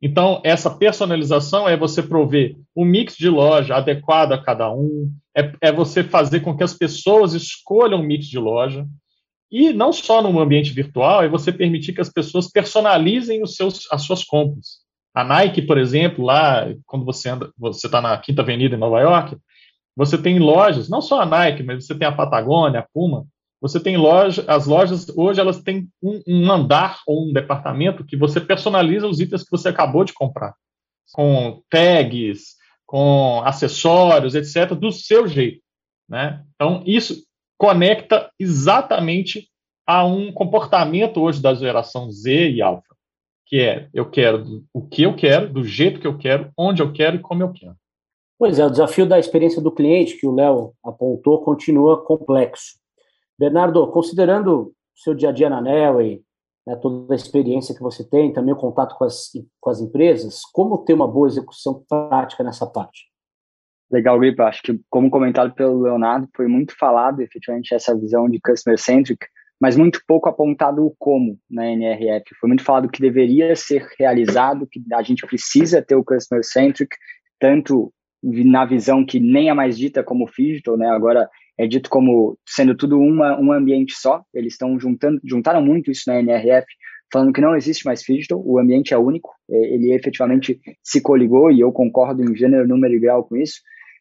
Então, 0.03 0.41
essa 0.43 0.69
personalização 0.69 1.69
é 1.69 1.77
você 1.77 2.03
prover 2.03 2.57
um 2.77 2.85
mix 2.85 3.17
de 3.17 3.29
loja 3.29 3.77
adequado 3.77 4.33
a 4.33 4.43
cada 4.43 4.69
um, 4.69 5.13
é, 5.37 5.53
é 5.61 5.73
você 5.73 6.03
fazer 6.03 6.41
com 6.41 6.57
que 6.57 6.65
as 6.65 6.75
pessoas 6.75 7.35
escolham 7.35 8.01
um 8.01 8.03
mix 8.03 8.27
de 8.27 8.37
loja, 8.37 8.85
e 9.49 9.73
não 9.73 9.93
só 9.93 10.21
no 10.21 10.41
ambiente 10.41 10.73
virtual, 10.73 11.23
é 11.23 11.29
você 11.29 11.53
permitir 11.53 11.93
que 11.93 12.01
as 12.01 12.09
pessoas 12.09 12.51
personalizem 12.51 13.43
os 13.43 13.55
seus, 13.55 13.87
as 13.93 14.03
suas 14.03 14.25
compras. 14.25 14.81
A 15.15 15.23
Nike, 15.23 15.63
por 15.63 15.79
exemplo, 15.79 16.25
lá, 16.25 16.67
quando 16.85 17.05
você 17.05 17.29
anda, 17.29 17.53
você 17.57 17.87
está 17.87 18.01
na 18.01 18.17
Quinta 18.19 18.43
Avenida 18.43 18.75
em 18.75 18.79
Nova 18.79 18.99
York, 18.99 19.37
você 19.95 20.17
tem 20.17 20.39
lojas, 20.39 20.89
não 20.89 21.03
só 21.03 21.21
a 21.21 21.27
Nike, 21.27 21.63
mas 21.63 21.87
você 21.87 21.95
tem 21.95 22.09
a 22.09 22.13
Patagônia, 22.13 22.81
a 22.81 22.87
Puma, 22.93 23.27
você 23.63 23.79
tem 23.79 23.97
loja, 23.97 24.45
as 24.49 24.67
lojas 24.67 25.09
hoje 25.17 25.41
elas 25.41 25.63
têm 25.63 25.89
um, 26.03 26.21
um, 26.27 26.51
andar 26.51 27.01
ou 27.07 27.29
um 27.29 27.33
departamento 27.33 28.05
que 28.05 28.17
você 28.17 28.41
personaliza 28.41 29.07
os 29.07 29.21
itens 29.21 29.45
que 29.45 29.51
você 29.53 29.69
acabou 29.69 30.03
de 30.03 30.13
comprar, 30.13 30.57
com 31.13 31.63
tags, 31.71 32.57
com 32.85 33.41
acessórios, 33.45 34.35
etc, 34.35 34.75
do 34.75 34.91
seu 34.91 35.29
jeito, 35.29 35.63
né? 36.09 36.43
Então 36.57 36.83
isso 36.85 37.23
conecta 37.57 38.29
exatamente 38.37 39.49
a 39.87 40.05
um 40.05 40.33
comportamento 40.33 41.21
hoje 41.21 41.41
da 41.41 41.55
geração 41.55 42.11
Z 42.11 42.51
e 42.51 42.61
alfa, 42.61 42.97
que 43.47 43.61
é 43.61 43.89
eu 43.95 44.11
quero 44.11 44.65
o 44.75 44.83
que 44.83 45.05
eu 45.05 45.15
quero, 45.15 45.49
do 45.53 45.63
jeito 45.63 46.01
que 46.01 46.07
eu 46.07 46.19
quero, 46.19 46.51
onde 46.59 46.83
eu 46.83 46.93
quero 46.93 47.15
e 47.15 47.21
como 47.21 47.45
eu 47.45 47.53
quero. 47.53 47.77
Pois 48.37 48.59
é, 48.59 48.67
o 48.67 48.71
desafio 48.71 49.07
da 49.07 49.21
experiência 49.21 49.63
do 49.63 49.71
cliente 49.71 50.17
que 50.17 50.27
o 50.27 50.35
Léo 50.35 50.75
apontou 50.85 51.45
continua 51.45 52.05
complexo. 52.05 52.82
Bernardo, 53.39 53.87
considerando 53.91 54.61
o 54.61 54.75
seu 54.95 55.15
dia 55.15 55.31
a 55.31 55.33
dia 55.33 55.51
na 55.51 55.61
Nelway, 55.61 56.23
né, 56.67 56.77
toda 56.77 57.13
a 57.13 57.17
experiência 57.17 57.75
que 57.75 57.83
você 57.83 58.09
tem, 58.09 58.33
também 58.33 58.55
o 58.55 58.59
contato 58.59 58.97
com 58.97 59.05
as, 59.05 59.31
com 59.61 59.71
as 59.71 59.81
empresas, 59.81 60.43
como 60.53 60.79
ter 60.79 60.95
uma 60.95 61.09
boa 61.09 61.27
execução 61.27 61.85
prática 61.89 62.45
nessa 62.45 62.67
parte? 62.67 63.11
Legal, 63.91 64.19
Gripa. 64.19 64.45
Acho 64.45 64.63
que, 64.63 64.81
como 64.89 65.11
comentado 65.11 65.53
pelo 65.55 65.83
Leonardo, 65.83 66.29
foi 66.35 66.47
muito 66.47 66.75
falado 66.79 67.21
efetivamente 67.21 67.75
essa 67.75 67.95
visão 67.95 68.29
de 68.29 68.41
customer-centric, 68.41 69.27
mas 69.61 69.77
muito 69.77 70.01
pouco 70.09 70.29
apontado 70.29 70.85
o 70.85 70.95
como 70.99 71.39
na 71.51 71.67
NRF. 71.67 72.35
Foi 72.41 72.49
muito 72.49 72.65
falado 72.65 72.89
que 72.89 73.03
deveria 73.03 73.55
ser 73.55 73.87
realizado, 73.99 74.67
que 74.67 74.83
a 74.93 75.03
gente 75.03 75.27
precisa 75.27 75.83
ter 75.83 75.95
o 75.95 76.05
customer-centric, 76.05 76.97
tanto 77.39 77.93
na 78.23 78.65
visão 78.65 79.05
que 79.05 79.21
nem 79.21 79.51
é 79.51 79.55
mais 79.55 79.77
dita 79.77 80.03
como 80.03 80.31
digital, 80.35 80.77
né? 80.77 80.89
Agora 80.89 81.29
é 81.59 81.67
dito 81.67 81.91
como 81.91 82.39
sendo 82.47 82.75
tudo 82.75 82.99
uma, 82.99 83.39
um 83.39 83.53
ambiente 83.53 83.95
só. 83.95 84.23
Eles 84.33 84.55
estão 84.55 84.79
juntando, 84.79 85.21
juntaram 85.25 85.63
muito 85.63 85.91
isso 85.91 86.05
na 86.07 86.19
NRF, 86.19 86.67
falando 87.13 87.33
que 87.33 87.41
não 87.41 87.55
existe 87.55 87.85
mais 87.85 88.03
digital, 88.03 88.43
o 88.45 88.59
ambiente 88.59 88.95
é 88.95 88.99
único, 88.99 89.31
é, 89.51 89.75
ele 89.75 89.93
efetivamente 89.93 90.61
se 90.83 91.01
coligou 91.01 91.51
e 91.51 91.61
eu 91.61 91.71
concordo 91.71 92.25
em 92.25 92.35
gênero, 92.35 92.67
número 92.67 92.95
e 92.95 93.01
grau 93.01 93.25
com 93.25 93.37
isso. 93.37 93.61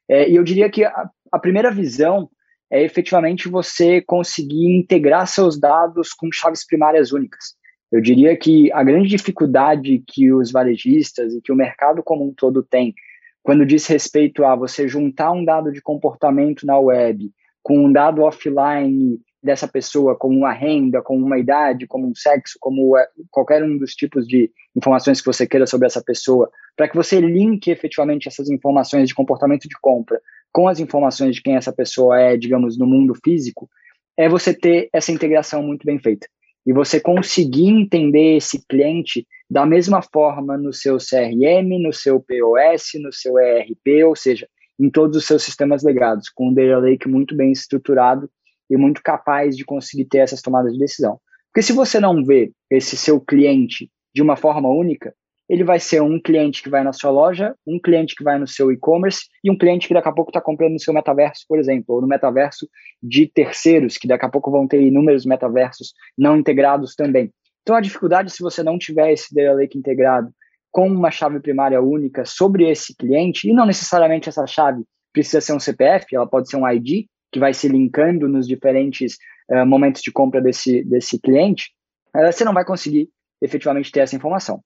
É, 0.10 0.29
e 0.29 0.36
eu 0.36 0.43
diria 0.43 0.70
que 0.70 0.84
a, 0.84 1.10
a 1.31 1.39
primeira 1.39 1.72
visão 1.72 2.29
é 2.72 2.81
efetivamente 2.81 3.50
você 3.50 4.01
conseguir 4.01 4.65
integrar 4.77 5.27
seus 5.27 5.60
dados 5.60 6.13
com 6.13 6.31
chaves 6.31 6.65
primárias 6.65 7.12
únicas. 7.12 7.55
Eu 7.91 8.00
diria 8.00 8.38
que 8.38 8.72
a 8.72 8.81
grande 8.81 9.10
dificuldade 9.10 10.01
que 10.08 10.31
os 10.31 10.51
varejistas 10.51 11.34
e 11.34 11.41
que 11.41 11.51
o 11.51 11.55
mercado 11.55 12.01
como 12.01 12.25
um 12.25 12.34
todo 12.34 12.63
tem 12.63 12.96
quando 13.43 13.65
diz 13.65 13.86
respeito 13.88 14.46
a 14.46 14.55
você 14.55 14.88
juntar 14.88 15.31
um 15.31 15.43
dado 15.43 15.72
de 15.72 15.81
comportamento 15.81 16.65
na 16.65 16.79
web 16.79 17.29
com 17.63 17.86
um 17.86 17.91
dado 17.91 18.24
offline 18.24 19.20
dessa 19.44 19.68
pessoa 19.68 20.15
como 20.15 20.38
uma 20.38 20.53
renda, 20.53 21.01
como 21.01 21.25
uma 21.25 21.39
idade, 21.39 21.88
como 21.88 22.08
um 22.08 22.15
sexo, 22.15 22.58
como 22.60 22.96
é, 22.96 23.08
qualquer 23.32 23.63
um 23.63 23.77
dos 23.77 23.96
tipos 23.96 24.27
de 24.27 24.51
informações 24.75 25.20
que 25.20 25.25
você 25.25 25.48
queira 25.48 25.65
sobre 25.65 25.88
essa 25.88 26.01
pessoa, 26.03 26.50
para 26.75 26.88
que 26.88 26.96
você 26.96 27.20
linke 27.20 27.72
efetivamente 27.72 28.27
essas 28.27 28.50
informações 28.50 29.08
de 29.08 29.15
comportamento 29.15 29.68
de 29.68 29.75
compra 29.82 30.22
com 30.51 30.68
as 30.68 30.80
informações 30.80 31.36
de 31.36 31.41
quem 31.41 31.56
essa 31.56 31.74
pessoa 31.74 32.20
é, 32.20 32.38
digamos, 32.38 32.77
no 32.77 32.86
mundo 32.86 33.15
físico, 33.24 33.70
é 34.18 34.27
você 34.30 34.53
ter 34.53 34.89
essa 34.94 35.12
integração 35.12 35.63
muito 35.63 35.86
bem 35.86 35.98
feita. 35.98 36.27
E 36.65 36.74
você 36.74 37.00
conseguir 37.00 37.70
entender 37.70 38.38
esse 38.38 38.63
cliente 38.68 39.25
da 39.50 39.65
mesma 39.65 40.01
forma 40.01 40.58
no 40.58 40.72
seu 40.72 40.98
CRM, 40.98 41.82
no 41.82 41.91
seu 41.91 42.20
POS, 42.20 43.01
no 43.01 43.12
seu 43.12 43.39
ERP, 43.39 44.06
ou 44.06 44.15
seja, 44.15 44.48
em 44.82 44.90
todos 44.90 45.16
os 45.16 45.26
seus 45.26 45.44
sistemas 45.44 45.84
legados, 45.84 46.28
com 46.30 46.50
um 46.50 46.54
data 46.54 46.80
lake 46.80 47.08
muito 47.08 47.36
bem 47.36 47.52
estruturado 47.52 48.28
e 48.68 48.76
muito 48.76 49.02
capaz 49.04 49.56
de 49.56 49.64
conseguir 49.64 50.06
ter 50.06 50.20
essas 50.20 50.42
tomadas 50.42 50.74
de 50.74 50.80
decisão. 50.80 51.20
Porque 51.54 51.62
se 51.62 51.72
você 51.72 52.00
não 52.00 52.24
vê 52.26 52.52
esse 52.70 52.98
seu 52.98 53.22
cliente 53.22 53.92
de 54.14 54.22
uma 54.22 54.36
forma 54.36 54.70
única, 54.70 55.14
ele 55.48 55.64
vai 55.64 55.80
ser 55.80 56.02
um 56.02 56.20
cliente 56.20 56.64
que 56.64 56.70
vai 56.70 56.82
na 56.84 56.94
sua 56.94 57.12
loja, 57.12 57.54
um 57.68 57.78
cliente 57.78 58.16
que 58.16 58.24
vai 58.24 58.40
no 58.40 58.48
seu 58.48 58.72
e-commerce 58.72 59.26
e 59.44 59.52
um 59.52 59.58
cliente 59.58 59.88
que 59.88 59.94
daqui 59.94 60.08
a 60.08 60.14
pouco 60.14 60.32
está 60.32 60.40
comprando 60.40 60.74
no 60.74 60.80
seu 60.80 60.94
metaverso, 60.94 61.46
por 61.48 61.60
exemplo, 61.60 61.96
ou 61.96 62.02
no 62.02 62.08
metaverso 62.08 62.68
de 63.04 63.28
terceiros, 63.28 63.98
que 63.98 64.08
daqui 64.08 64.26
a 64.26 64.30
pouco 64.30 64.50
vão 64.50 64.66
ter 64.66 64.82
inúmeros 64.82 65.26
metaversos 65.26 65.94
não 66.18 66.38
integrados 66.38 66.96
também. 66.96 67.32
Então, 67.62 67.76
a 67.76 67.82
dificuldade, 67.82 68.32
se 68.32 68.42
você 68.42 68.64
não 68.64 68.80
tiver 68.80 69.12
esse 69.12 69.36
data 69.36 69.54
lake 69.54 69.78
integrado 69.78 70.34
com 70.72 70.88
uma 70.88 71.12
chave 71.12 71.40
primária 71.40 71.82
única 71.82 72.25
sobre 72.25 72.70
esse 72.70 72.96
cliente, 72.96 73.50
e 73.50 73.54
não 73.54 73.66
necessariamente 73.66 74.30
essa 74.30 74.48
chave 74.48 74.84
precisa 75.12 75.42
ser 75.42 75.54
um 75.54 75.60
CPF, 75.60 76.16
ela 76.16 76.28
pode 76.28 76.50
ser 76.50 76.56
um 76.56 76.68
ID, 76.68 77.06
que 77.32 77.40
vai 77.40 77.54
se 77.54 77.68
linkando 77.68 78.28
nos 78.28 78.48
diferentes 78.48 79.18
uh, 79.50 79.66
momentos 79.66 80.01
de 80.01 80.12
compra 80.12 80.42
desse, 80.42 80.84
desse 80.84 81.20
cliente, 81.20 81.72
uh, 82.16 82.32
você 82.32 82.44
não 82.44 82.54
vai 82.54 82.66
conseguir 82.66 83.10
efetivamente 83.42 83.92
ter 83.92 84.01
essa 84.01 84.16
informação. 84.16 84.62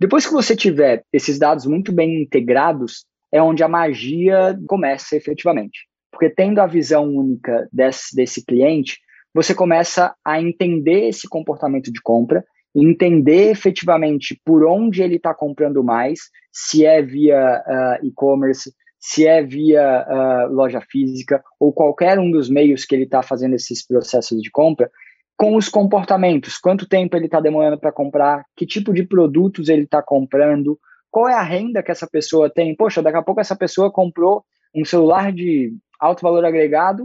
Depois 0.00 0.26
que 0.26 0.32
você 0.32 0.56
tiver 0.56 1.04
esses 1.12 1.38
dados 1.38 1.66
muito 1.66 1.92
bem 1.92 2.22
integrados, 2.22 3.04
é 3.32 3.40
onde 3.40 3.62
a 3.62 3.68
magia 3.68 4.58
começa 4.66 5.16
efetivamente. 5.16 5.88
Porque 6.10 6.30
tendo 6.30 6.60
a 6.60 6.66
visão 6.66 7.08
única 7.08 7.68
desse, 7.72 8.14
desse 8.14 8.44
cliente, 8.44 8.98
você 9.34 9.54
começa 9.54 10.14
a 10.24 10.40
entender 10.40 11.08
esse 11.08 11.28
comportamento 11.28 11.92
de 11.92 12.00
compra, 12.00 12.44
entender 12.74 13.50
efetivamente 13.50 14.40
por 14.44 14.64
onde 14.66 15.02
ele 15.02 15.16
está 15.16 15.32
comprando 15.32 15.84
mais, 15.84 16.20
se 16.52 16.84
é 16.84 17.00
via 17.00 17.62
uh, 17.66 18.06
e-commerce, 18.06 18.72
se 18.98 19.26
é 19.26 19.42
via 19.42 20.04
uh, 20.08 20.52
loja 20.52 20.80
física 20.80 21.42
ou 21.60 21.72
qualquer 21.72 22.18
um 22.18 22.30
dos 22.30 22.48
meios 22.48 22.84
que 22.84 22.94
ele 22.94 23.04
está 23.04 23.22
fazendo 23.22 23.54
esses 23.54 23.86
processos 23.86 24.40
de 24.42 24.50
compra, 24.50 24.90
com 25.36 25.56
os 25.56 25.68
comportamentos, 25.68 26.58
quanto 26.58 26.88
tempo 26.88 27.16
ele 27.16 27.26
está 27.26 27.40
demorando 27.40 27.78
para 27.78 27.92
comprar, 27.92 28.44
que 28.56 28.64
tipo 28.64 28.92
de 28.92 29.04
produtos 29.04 29.68
ele 29.68 29.82
está 29.82 30.02
comprando, 30.02 30.78
qual 31.10 31.28
é 31.28 31.34
a 31.34 31.42
renda 31.42 31.82
que 31.82 31.90
essa 31.90 32.08
pessoa 32.08 32.48
tem. 32.48 32.74
Poxa, 32.74 33.02
daqui 33.02 33.18
a 33.18 33.22
pouco 33.22 33.40
essa 33.40 33.56
pessoa 33.56 33.92
comprou 33.92 34.44
um 34.74 34.84
celular 34.84 35.32
de 35.32 35.76
alto 36.00 36.22
valor 36.22 36.44
agregado, 36.44 37.04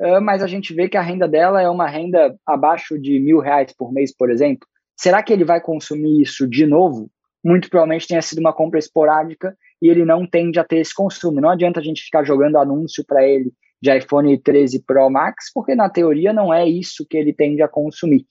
uh, 0.00 0.20
mas 0.22 0.42
a 0.42 0.46
gente 0.46 0.72
vê 0.72 0.88
que 0.88 0.96
a 0.96 1.02
renda 1.02 1.26
dela 1.26 1.60
é 1.60 1.68
uma 1.68 1.88
renda 1.88 2.34
abaixo 2.46 2.98
de 2.98 3.18
mil 3.18 3.38
reais 3.38 3.74
por 3.76 3.92
mês, 3.92 4.14
por 4.14 4.30
exemplo. 4.30 4.66
Será 5.00 5.22
que 5.22 5.32
ele 5.32 5.46
vai 5.46 5.62
consumir 5.62 6.20
isso 6.20 6.46
de 6.46 6.66
novo? 6.66 7.10
Muito 7.42 7.70
provavelmente 7.70 8.06
tenha 8.06 8.20
sido 8.20 8.40
uma 8.40 8.52
compra 8.52 8.78
esporádica 8.78 9.56
e 9.80 9.88
ele 9.88 10.04
não 10.04 10.26
tende 10.26 10.60
a 10.60 10.64
ter 10.64 10.76
esse 10.76 10.94
consumo. 10.94 11.40
Não 11.40 11.48
adianta 11.48 11.80
a 11.80 11.82
gente 11.82 12.02
ficar 12.02 12.22
jogando 12.22 12.58
anúncio 12.58 13.02
para 13.06 13.26
ele 13.26 13.50
de 13.80 13.96
iPhone 13.96 14.36
13 14.36 14.84
Pro 14.84 15.08
Max, 15.08 15.50
porque 15.54 15.74
na 15.74 15.88
teoria 15.88 16.34
não 16.34 16.52
é 16.52 16.68
isso 16.68 17.06
que 17.08 17.16
ele 17.16 17.32
tende 17.32 17.62
a 17.62 17.68
consumir. 17.68 18.26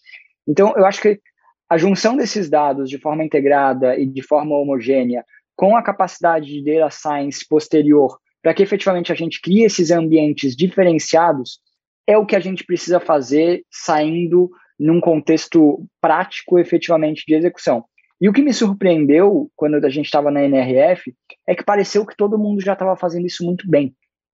Então, 0.48 0.72
eu 0.78 0.86
acho 0.86 1.02
que 1.02 1.20
a 1.68 1.76
junção 1.76 2.16
desses 2.16 2.52
dados 2.52 2.88
de 2.88 3.00
forma 3.00 3.24
integrada 3.24 3.98
e 3.98 4.06
de 4.06 4.22
forma 4.22 4.56
homogênea, 4.56 5.26
com 5.56 5.76
a 5.76 5.82
capacidade 5.82 6.46
de 6.46 6.64
data 6.64 6.92
science 6.92 7.44
posterior, 7.50 8.16
para 8.44 8.54
que 8.54 8.62
efetivamente 8.62 9.12
a 9.12 9.16
gente 9.16 9.42
crie 9.42 9.64
esses 9.64 9.90
ambientes 9.90 10.56
diferenciados, 10.56 11.62
é 12.06 12.16
o 12.16 12.28
que 12.28 12.36
a 12.36 12.40
gente 12.40 12.64
precisa 12.64 13.00
fazer 13.00 13.64
saindo 13.72 14.52
num 14.80 15.02
contexto 15.02 15.86
prático, 16.02 16.58
efetivamente, 16.58 17.24
de 17.28 17.36
execução. 17.36 17.84
E 18.22 18.28
o 18.28 18.34
que 18.34 18.42
me 18.42 18.54
surpreendeu 18.54 19.50
quando 19.56 19.76
a 19.76 19.90
gente 19.90 20.06
estava 20.06 20.30
na 20.30 20.44
NRF 20.44 21.14
é 21.48 21.56
que 21.56 21.64
pareceu 21.64 22.06
que 22.06 22.16
todo 22.16 22.38
mundo 22.38 22.62
já 22.62 22.74
estava 22.74 22.96
fazendo 22.96 23.26
isso 23.26 23.46
muito 23.46 23.70
bem. 23.70 23.96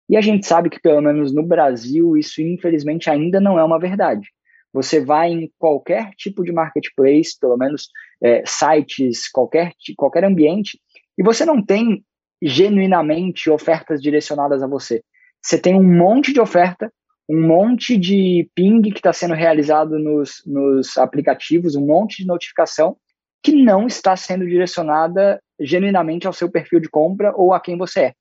E 0.08 0.16
a 0.16 0.20
gente 0.20 0.46
sabe 0.46 0.68
que, 0.68 0.80
pelo 0.80 1.00
menos 1.00 1.32
no 1.32 1.42
Brasil, 1.42 2.16
isso 2.16 2.42
infelizmente 2.42 3.08
ainda 3.08 3.40
não 3.40 3.58
é 3.58 3.64
uma 3.64 3.78
verdade. 3.78 4.28
Você 4.72 5.04
vai 5.04 5.30
em 5.30 5.50
qualquer 5.58 6.10
tipo 6.16 6.44
de 6.44 6.52
marketplace, 6.52 7.38
pelo 7.40 7.56
menos 7.56 7.88
é, 8.22 8.42
sites, 8.46 9.30
qualquer, 9.30 9.72
qualquer 9.96 10.24
ambiente, 10.24 10.78
e 11.16 11.22
você 11.22 11.44
não 11.44 11.64
tem 11.64 12.04
genuinamente 12.42 13.50
ofertas 13.50 14.00
direcionadas 14.00 14.62
a 14.62 14.66
você. 14.66 15.02
Você 15.42 15.58
tem 15.58 15.74
um 15.74 15.82
monte 15.82 16.32
de 16.32 16.40
oferta, 16.40 16.92
um 17.30 17.46
monte 17.46 17.96
de 17.96 18.50
ping 18.56 18.82
que 18.82 18.98
está 18.98 19.12
sendo 19.12 19.34
realizado 19.34 20.00
nos, 20.00 20.42
nos 20.44 20.98
aplicativos, 20.98 21.76
um 21.76 21.86
monte 21.86 22.22
de 22.22 22.26
notificação 22.26 22.96
que 23.40 23.52
não 23.52 23.86
está 23.86 24.16
sendo 24.16 24.44
direcionada 24.44 25.40
genuinamente 25.60 26.26
ao 26.26 26.32
seu 26.32 26.50
perfil 26.50 26.80
de 26.80 26.88
compra 26.88 27.32
ou 27.36 27.54
a 27.54 27.60
quem 27.60 27.78
você 27.78 28.00
é. 28.00 28.14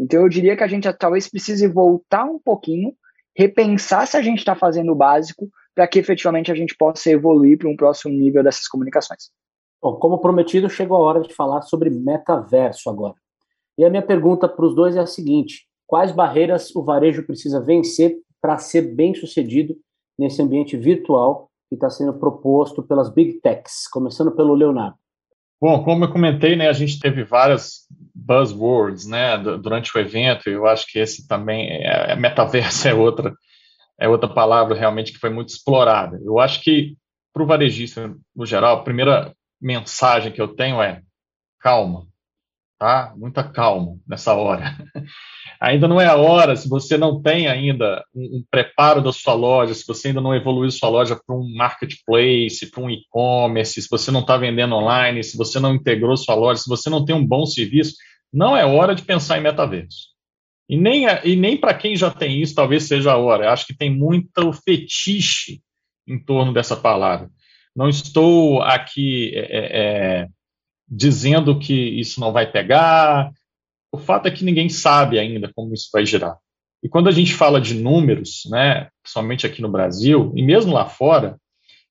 Então, 0.00 0.22
eu 0.22 0.30
diria 0.30 0.56
que 0.56 0.64
a 0.64 0.66
gente 0.66 0.90
talvez 0.94 1.28
precise 1.28 1.68
voltar 1.68 2.24
um 2.24 2.38
pouquinho, 2.38 2.94
repensar 3.36 4.06
se 4.06 4.16
a 4.16 4.22
gente 4.22 4.38
está 4.38 4.54
fazendo 4.54 4.92
o 4.92 4.96
básico, 4.96 5.46
para 5.74 5.86
que 5.86 5.98
efetivamente 5.98 6.50
a 6.50 6.54
gente 6.54 6.74
possa 6.74 7.10
evoluir 7.10 7.58
para 7.58 7.68
um 7.68 7.76
próximo 7.76 8.14
nível 8.14 8.42
dessas 8.42 8.66
comunicações. 8.66 9.30
Bom, 9.82 9.96
como 9.96 10.18
prometido, 10.18 10.70
chegou 10.70 10.96
a 10.96 11.00
hora 11.00 11.20
de 11.20 11.34
falar 11.34 11.60
sobre 11.60 11.90
metaverso 11.90 12.88
agora. 12.88 13.14
E 13.76 13.84
a 13.84 13.90
minha 13.90 14.02
pergunta 14.02 14.48
para 14.48 14.64
os 14.64 14.74
dois 14.74 14.96
é 14.96 15.00
a 15.00 15.06
seguinte: 15.06 15.66
quais 15.86 16.12
barreiras 16.12 16.74
o 16.74 16.82
varejo 16.82 17.26
precisa 17.26 17.60
vencer 17.60 18.23
para 18.44 18.58
ser 18.58 18.94
bem 18.94 19.14
sucedido 19.14 19.74
nesse 20.18 20.42
ambiente 20.42 20.76
virtual 20.76 21.50
que 21.66 21.76
está 21.76 21.88
sendo 21.88 22.12
proposto 22.12 22.82
pelas 22.82 23.08
big 23.08 23.40
techs, 23.40 23.88
começando 23.90 24.36
pelo 24.36 24.54
Leonardo? 24.54 24.98
Bom, 25.58 25.82
como 25.82 26.04
eu 26.04 26.12
comentei, 26.12 26.54
né, 26.54 26.68
a 26.68 26.74
gente 26.74 27.00
teve 27.00 27.24
várias 27.24 27.86
buzzwords, 28.14 29.06
né, 29.06 29.38
durante 29.38 29.96
o 29.96 29.98
evento. 29.98 30.50
Eu 30.50 30.66
acho 30.66 30.86
que 30.86 30.98
esse 30.98 31.26
também 31.26 31.70
é, 31.70 32.12
é 32.12 32.16
metaverso 32.16 32.86
é 32.86 32.92
outra 32.92 33.34
é 33.98 34.06
outra 34.06 34.28
palavra 34.28 34.76
realmente 34.76 35.12
que 35.12 35.18
foi 35.18 35.30
muito 35.30 35.48
explorada. 35.48 36.20
Eu 36.22 36.38
acho 36.38 36.60
que 36.60 36.98
para 37.32 37.42
o 37.42 37.46
varejista 37.46 38.14
no 38.36 38.44
geral, 38.44 38.76
a 38.76 38.84
primeira 38.84 39.34
mensagem 39.58 40.30
que 40.30 40.42
eu 40.42 40.48
tenho 40.48 40.82
é 40.82 41.00
calma, 41.60 42.06
tá? 42.78 43.14
Muita 43.16 43.42
calma 43.42 43.96
nessa 44.06 44.34
hora. 44.34 44.64
ainda 45.64 45.88
não 45.88 46.00
é 46.00 46.06
a 46.06 46.16
hora, 46.16 46.56
se 46.56 46.68
você 46.68 46.96
não 46.96 47.20
tem 47.20 47.46
ainda 47.46 48.04
um, 48.14 48.38
um 48.38 48.44
preparo 48.50 49.00
da 49.00 49.12
sua 49.12 49.34
loja, 49.34 49.74
se 49.74 49.86
você 49.86 50.08
ainda 50.08 50.20
não 50.20 50.34
evoluiu 50.34 50.70
sua 50.70 50.88
loja 50.88 51.18
para 51.26 51.34
um 51.34 51.52
marketplace, 51.54 52.70
para 52.70 52.82
um 52.82 52.90
e-commerce, 52.90 53.80
se 53.80 53.88
você 53.90 54.10
não 54.10 54.20
está 54.20 54.36
vendendo 54.36 54.74
online, 54.74 55.22
se 55.24 55.36
você 55.36 55.58
não 55.58 55.74
integrou 55.74 56.16
sua 56.16 56.34
loja, 56.34 56.60
se 56.60 56.68
você 56.68 56.90
não 56.90 57.04
tem 57.04 57.14
um 57.14 57.26
bom 57.26 57.46
serviço, 57.46 57.94
não 58.32 58.56
é 58.56 58.64
hora 58.64 58.94
de 58.94 59.02
pensar 59.02 59.38
em 59.38 59.42
metaverso. 59.42 60.14
E 60.68 60.76
nem, 60.76 61.06
e 61.24 61.36
nem 61.36 61.56
para 61.56 61.74
quem 61.74 61.94
já 61.94 62.10
tem 62.10 62.40
isso, 62.40 62.54
talvez 62.54 62.84
seja 62.84 63.12
a 63.12 63.16
hora. 63.16 63.44
Eu 63.44 63.50
acho 63.50 63.66
que 63.66 63.76
tem 63.76 63.90
muito 63.90 64.52
fetiche 64.64 65.60
em 66.06 66.18
torno 66.18 66.52
dessa 66.52 66.76
palavra. 66.76 67.30
Não 67.76 67.88
estou 67.88 68.62
aqui 68.62 69.32
é, 69.34 69.40
é, 69.40 70.22
é 70.22 70.28
dizendo 70.88 71.58
que 71.58 71.74
isso 71.74 72.20
não 72.20 72.32
vai 72.32 72.50
pegar, 72.50 73.30
o 73.94 73.98
fato 73.98 74.26
é 74.26 74.30
que 74.30 74.44
ninguém 74.44 74.68
sabe 74.68 75.18
ainda 75.18 75.50
como 75.54 75.72
isso 75.72 75.88
vai 75.92 76.04
girar. 76.04 76.36
E 76.82 76.88
quando 76.88 77.08
a 77.08 77.12
gente 77.12 77.32
fala 77.32 77.60
de 77.60 77.74
números, 77.74 78.42
né, 78.50 78.88
somente 79.06 79.46
aqui 79.46 79.62
no 79.62 79.70
Brasil 79.70 80.32
e 80.34 80.42
mesmo 80.42 80.72
lá 80.72 80.84
fora, 80.84 81.38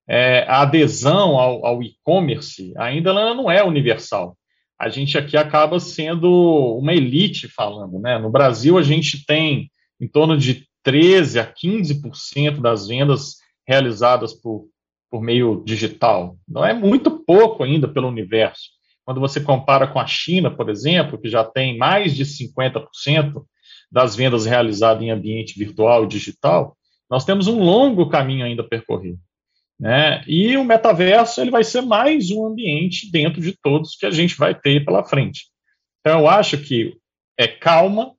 é, 0.08 0.44
a 0.48 0.62
adesão 0.62 1.40
ao, 1.40 1.66
ao 1.66 1.82
e-commerce 1.82 2.74
ainda 2.78 3.14
não 3.14 3.50
é 3.50 3.64
universal. 3.64 4.38
A 4.78 4.90
gente 4.90 5.18
aqui 5.18 5.38
acaba 5.38 5.80
sendo 5.80 6.78
uma 6.78 6.94
elite 6.94 7.48
falando, 7.48 8.00
né? 8.00 8.20
No 8.20 8.30
Brasil 8.30 8.78
a 8.78 8.84
gente 8.84 9.26
tem 9.26 9.72
em 10.00 10.08
torno 10.08 10.38
de 10.38 10.68
13 10.84 11.40
a 11.40 11.46
15% 11.50 12.60
das 12.60 12.88
vendas 12.88 13.38
realizadas 13.66 14.34
por, 14.34 14.68
por 15.10 15.22
meio 15.22 15.64
digital. 15.66 16.38
Não 16.46 16.66
é 16.66 16.74
muito 16.74 17.10
pouco 17.10 17.64
ainda 17.64 17.88
pelo 17.88 18.10
universo. 18.10 18.72
Quando 19.06 19.20
você 19.20 19.42
compara 19.42 19.88
com 19.88 20.00
a 20.00 20.08
China, 20.08 20.50
por 20.50 20.70
exemplo, 20.70 21.18
que 21.18 21.30
já 21.30 21.44
tem 21.44 21.78
mais 21.78 22.16
de 22.16 22.26
50% 22.26 23.44
das 23.92 24.16
vendas 24.16 24.46
realizadas 24.46 25.04
em 25.04 25.12
ambiente 25.12 25.58
virtual 25.58 26.06
e 26.06 26.08
digital, 26.08 26.78
nós 27.10 27.26
temos 27.26 27.48
um 27.48 27.62
longo 27.62 28.10
caminho 28.10 28.46
ainda 28.46 28.64
a 28.64 28.68
percorrer. 28.68 29.16
Né? 29.80 30.24
E 30.28 30.56
o 30.56 30.64
metaverso 30.64 31.42
ele 31.42 31.52
vai 31.52 31.64
ser 31.64 31.82
mais 31.82 32.32
um 32.32 32.46
ambiente 32.46 33.12
dentro 33.12 33.42
de 33.42 33.52
todos 33.62 33.96
que 33.96 34.06
a 34.06 34.12
gente 34.12 34.38
vai 34.38 34.56
ter 34.56 34.86
pela 34.86 35.04
frente. 35.04 35.48
Então, 36.00 36.22
eu 36.22 36.28
acho 36.28 36.58
que 36.58 36.98
é 37.38 37.48
calma 37.48 38.14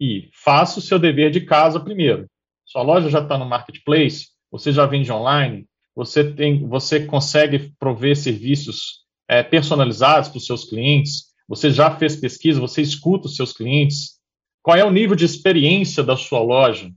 e 0.00 0.30
faça 0.32 0.78
o 0.78 0.82
seu 0.82 0.98
dever 0.98 1.30
de 1.30 1.40
casa 1.40 1.80
primeiro. 1.80 2.26
Sua 2.64 2.82
loja 2.82 3.10
já 3.10 3.20
está 3.20 3.36
no 3.36 3.44
marketplace, 3.44 4.28
você 4.50 4.72
já 4.72 4.86
vende 4.86 5.10
online, 5.10 5.66
você 5.94 6.32
tem, 6.32 6.66
você 6.66 7.04
consegue 7.04 7.72
prover 7.78 8.16
serviços 8.16 9.04
é, 9.30 9.44
personalizados 9.44 10.28
para 10.28 10.38
os 10.38 10.46
seus 10.46 10.64
clientes, 10.64 11.26
você 11.48 11.70
já 11.70 11.88
fez 11.96 12.16
pesquisa, 12.16 12.58
você 12.58 12.82
escuta 12.82 13.28
os 13.28 13.36
seus 13.36 13.52
clientes, 13.52 14.18
qual 14.60 14.76
é 14.76 14.84
o 14.84 14.90
nível 14.90 15.14
de 15.14 15.24
experiência 15.24 16.02
da 16.02 16.16
sua 16.16 16.40
loja? 16.40 16.90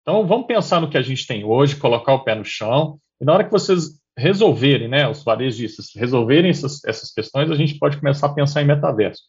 Então, 0.00 0.26
vamos 0.26 0.46
pensar 0.46 0.80
no 0.80 0.88
que 0.88 0.96
a 0.96 1.02
gente 1.02 1.26
tem 1.26 1.44
hoje, 1.44 1.76
colocar 1.76 2.14
o 2.14 2.24
pé 2.24 2.34
no 2.34 2.44
chão, 2.44 2.98
e 3.20 3.24
na 3.24 3.34
hora 3.34 3.44
que 3.44 3.52
vocês 3.52 4.00
resolverem, 4.16 4.88
né, 4.88 5.06
os 5.06 5.22
varejistas 5.22 5.90
resolverem 5.94 6.50
essas, 6.50 6.82
essas 6.84 7.12
questões, 7.12 7.50
a 7.50 7.54
gente 7.54 7.78
pode 7.78 7.98
começar 7.98 8.28
a 8.28 8.34
pensar 8.34 8.62
em 8.62 8.66
metaverso. 8.66 9.20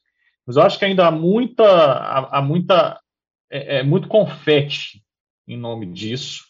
Mas 0.47 0.55
eu 0.55 0.63
acho 0.63 0.79
que 0.79 0.85
ainda 0.85 1.07
há 1.07 1.11
muita, 1.11 1.65
há, 1.65 2.37
há 2.37 2.41
muita, 2.41 2.97
é, 3.51 3.79
é, 3.79 3.83
muito 3.83 4.07
confete 4.07 5.03
em 5.45 5.57
nome 5.57 5.85
disso, 5.87 6.45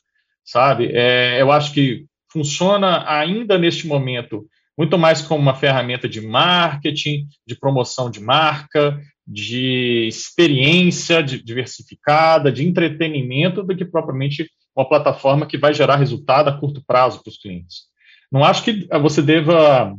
sabe? 0.46 0.92
É, 0.94 1.42
eu 1.42 1.52
acho 1.52 1.74
que 1.74 2.06
funciona 2.32 3.10
ainda 3.10 3.58
neste 3.58 3.88
momento 3.88 4.48
muito 4.80 4.98
mais 4.98 5.22
como 5.22 5.42
uma 5.42 5.54
ferramenta 5.54 6.08
de 6.08 6.22
marketing, 6.22 7.28
de 7.46 7.54
promoção 7.60 8.10
de 8.10 8.22
marca, 8.22 8.98
de 9.28 10.08
experiência 10.08 11.22
de, 11.22 11.44
diversificada, 11.44 12.50
de 12.50 12.66
entretenimento, 12.66 13.62
do 13.62 13.76
que 13.76 13.84
propriamente 13.84 14.50
uma 14.74 14.88
plataforma 14.88 15.46
que 15.46 15.58
vai 15.58 15.74
gerar 15.74 15.98
resultado 15.98 16.48
a 16.48 16.58
curto 16.58 16.82
prazo 16.88 17.22
para 17.22 17.30
os 17.30 17.38
clientes. 17.38 17.90
Não 18.32 18.42
acho 18.42 18.64
que 18.64 18.88
você 19.02 19.22
deva 19.22 19.94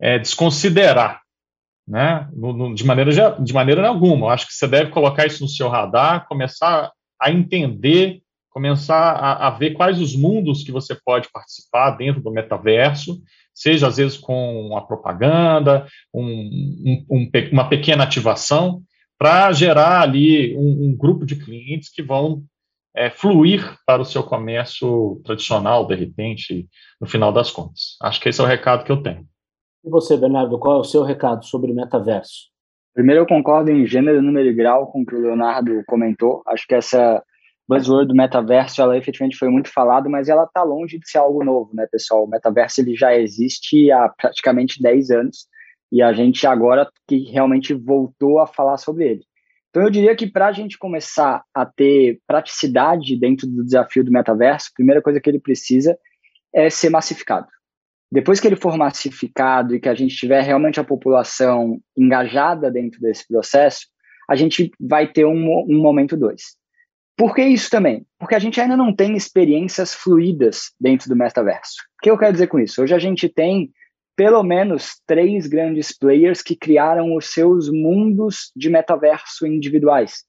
é, 0.00 0.18
desconsiderar, 0.18 1.20
né, 1.86 2.28
de, 2.74 2.84
maneira, 2.84 3.38
de 3.40 3.54
maneira 3.54 3.86
alguma. 3.86 4.26
Eu 4.26 4.30
acho 4.30 4.48
que 4.48 4.54
você 4.54 4.66
deve 4.66 4.90
colocar 4.90 5.26
isso 5.26 5.44
no 5.44 5.48
seu 5.48 5.68
radar, 5.68 6.26
começar 6.26 6.90
a 7.20 7.30
entender, 7.30 8.20
começar 8.54 9.14
a, 9.14 9.48
a 9.48 9.50
ver 9.50 9.72
quais 9.72 10.00
os 10.00 10.14
mundos 10.14 10.62
que 10.62 10.70
você 10.70 10.94
pode 10.94 11.28
participar 11.32 11.90
dentro 11.90 12.22
do 12.22 12.30
metaverso, 12.30 13.20
seja 13.52 13.88
às 13.88 13.96
vezes 13.96 14.16
com 14.16 14.68
uma 14.68 14.86
propaganda, 14.86 15.86
um, 16.14 16.24
um, 16.24 17.06
um, 17.10 17.30
uma 17.50 17.68
pequena 17.68 18.04
ativação, 18.04 18.80
para 19.18 19.50
gerar 19.52 20.02
ali 20.02 20.56
um, 20.56 20.96
grupo 20.96 21.26
de 21.26 21.36
clientes 21.36 21.90
que 21.90 22.02
vão 22.02 22.44
é, 22.94 23.10
fluir 23.10 23.76
para 23.84 24.02
o 24.02 24.04
seu 24.04 24.22
comércio 24.22 25.20
tradicional, 25.24 25.86
de 25.86 25.96
repente, 25.96 26.68
no 27.00 27.08
final 27.08 27.32
das 27.32 27.50
contas. 27.50 27.96
Acho 28.02 28.20
que 28.20 28.28
esse 28.28 28.40
é 28.40 28.44
o 28.44 28.46
recado 28.46 28.84
que 28.84 28.92
eu 28.92 29.02
tenho. 29.02 29.26
E 29.84 29.90
você, 29.90 30.16
Bernardo, 30.16 30.58
qual 30.58 30.76
é 30.76 30.80
o 30.80 30.84
seu 30.84 31.02
recado 31.02 31.44
sobre 31.44 31.72
o 31.72 31.74
metaverso? 31.74 32.50
Primeiro, 32.94 33.22
eu 33.22 33.26
concordo 33.26 33.70
em 33.70 33.84
gênero, 33.86 34.22
número 34.22 34.48
e 34.48 34.54
grau 34.54 34.92
com 34.92 35.02
o 35.02 35.06
que 35.06 35.14
o 35.14 35.20
Leonardo 35.20 35.82
comentou. 35.86 36.42
Acho 36.46 36.66
que 36.66 36.74
essa 36.74 37.22
buzzword 37.68 38.08
do 38.08 38.14
metaverso, 38.14 38.80
ela 38.80 38.96
efetivamente 38.96 39.38
foi 39.38 39.48
muito 39.48 39.72
falada, 39.72 40.08
mas 40.08 40.28
ela 40.28 40.44
está 40.44 40.62
longe 40.62 40.98
de 40.98 41.08
ser 41.08 41.18
algo 41.18 41.44
novo, 41.44 41.70
né, 41.74 41.86
pessoal? 41.90 42.24
O 42.24 42.28
metaverso 42.28 42.80
ele 42.80 42.94
já 42.94 43.16
existe 43.16 43.90
há 43.90 44.08
praticamente 44.08 44.82
10 44.82 45.10
anos 45.10 45.46
e 45.90 46.02
a 46.02 46.12
gente 46.12 46.46
agora 46.46 46.88
que 47.08 47.18
realmente 47.30 47.72
voltou 47.72 48.40
a 48.40 48.46
falar 48.46 48.76
sobre 48.76 49.08
ele. 49.08 49.22
Então, 49.70 49.82
eu 49.82 49.90
diria 49.90 50.14
que 50.14 50.26
para 50.26 50.46
a 50.46 50.52
gente 50.52 50.78
começar 50.78 51.42
a 51.52 51.66
ter 51.66 52.20
praticidade 52.26 53.18
dentro 53.18 53.46
do 53.46 53.64
desafio 53.64 54.04
do 54.04 54.12
metaverso, 54.12 54.68
a 54.70 54.76
primeira 54.76 55.02
coisa 55.02 55.20
que 55.20 55.28
ele 55.28 55.40
precisa 55.40 55.98
é 56.54 56.70
ser 56.70 56.90
massificado. 56.90 57.48
Depois 58.10 58.38
que 58.38 58.46
ele 58.46 58.54
for 58.54 58.76
massificado 58.76 59.74
e 59.74 59.80
que 59.80 59.88
a 59.88 59.94
gente 59.94 60.14
tiver 60.14 60.40
realmente 60.42 60.78
a 60.78 60.84
população 60.84 61.80
engajada 61.96 62.70
dentro 62.70 63.00
desse 63.00 63.26
processo, 63.26 63.86
a 64.28 64.36
gente 64.36 64.70
vai 64.78 65.10
ter 65.10 65.26
um, 65.26 65.64
um 65.68 65.82
momento 65.82 66.16
dois. 66.16 66.56
Por 67.16 67.34
que 67.34 67.42
isso 67.42 67.70
também? 67.70 68.04
Porque 68.18 68.34
a 68.34 68.38
gente 68.38 68.60
ainda 68.60 68.76
não 68.76 68.94
tem 68.94 69.16
experiências 69.16 69.94
fluídas 69.94 70.72
dentro 70.80 71.08
do 71.08 71.16
metaverso. 71.16 71.74
O 71.98 72.02
que 72.02 72.10
eu 72.10 72.18
quero 72.18 72.32
dizer 72.32 72.48
com 72.48 72.58
isso? 72.58 72.82
Hoje 72.82 72.94
a 72.94 72.98
gente 72.98 73.28
tem 73.28 73.70
pelo 74.16 74.42
menos 74.42 75.00
três 75.06 75.46
grandes 75.46 75.96
players 75.96 76.42
que 76.42 76.56
criaram 76.56 77.16
os 77.16 77.32
seus 77.32 77.70
mundos 77.70 78.52
de 78.54 78.70
metaverso 78.70 79.46
individuais. 79.46 80.24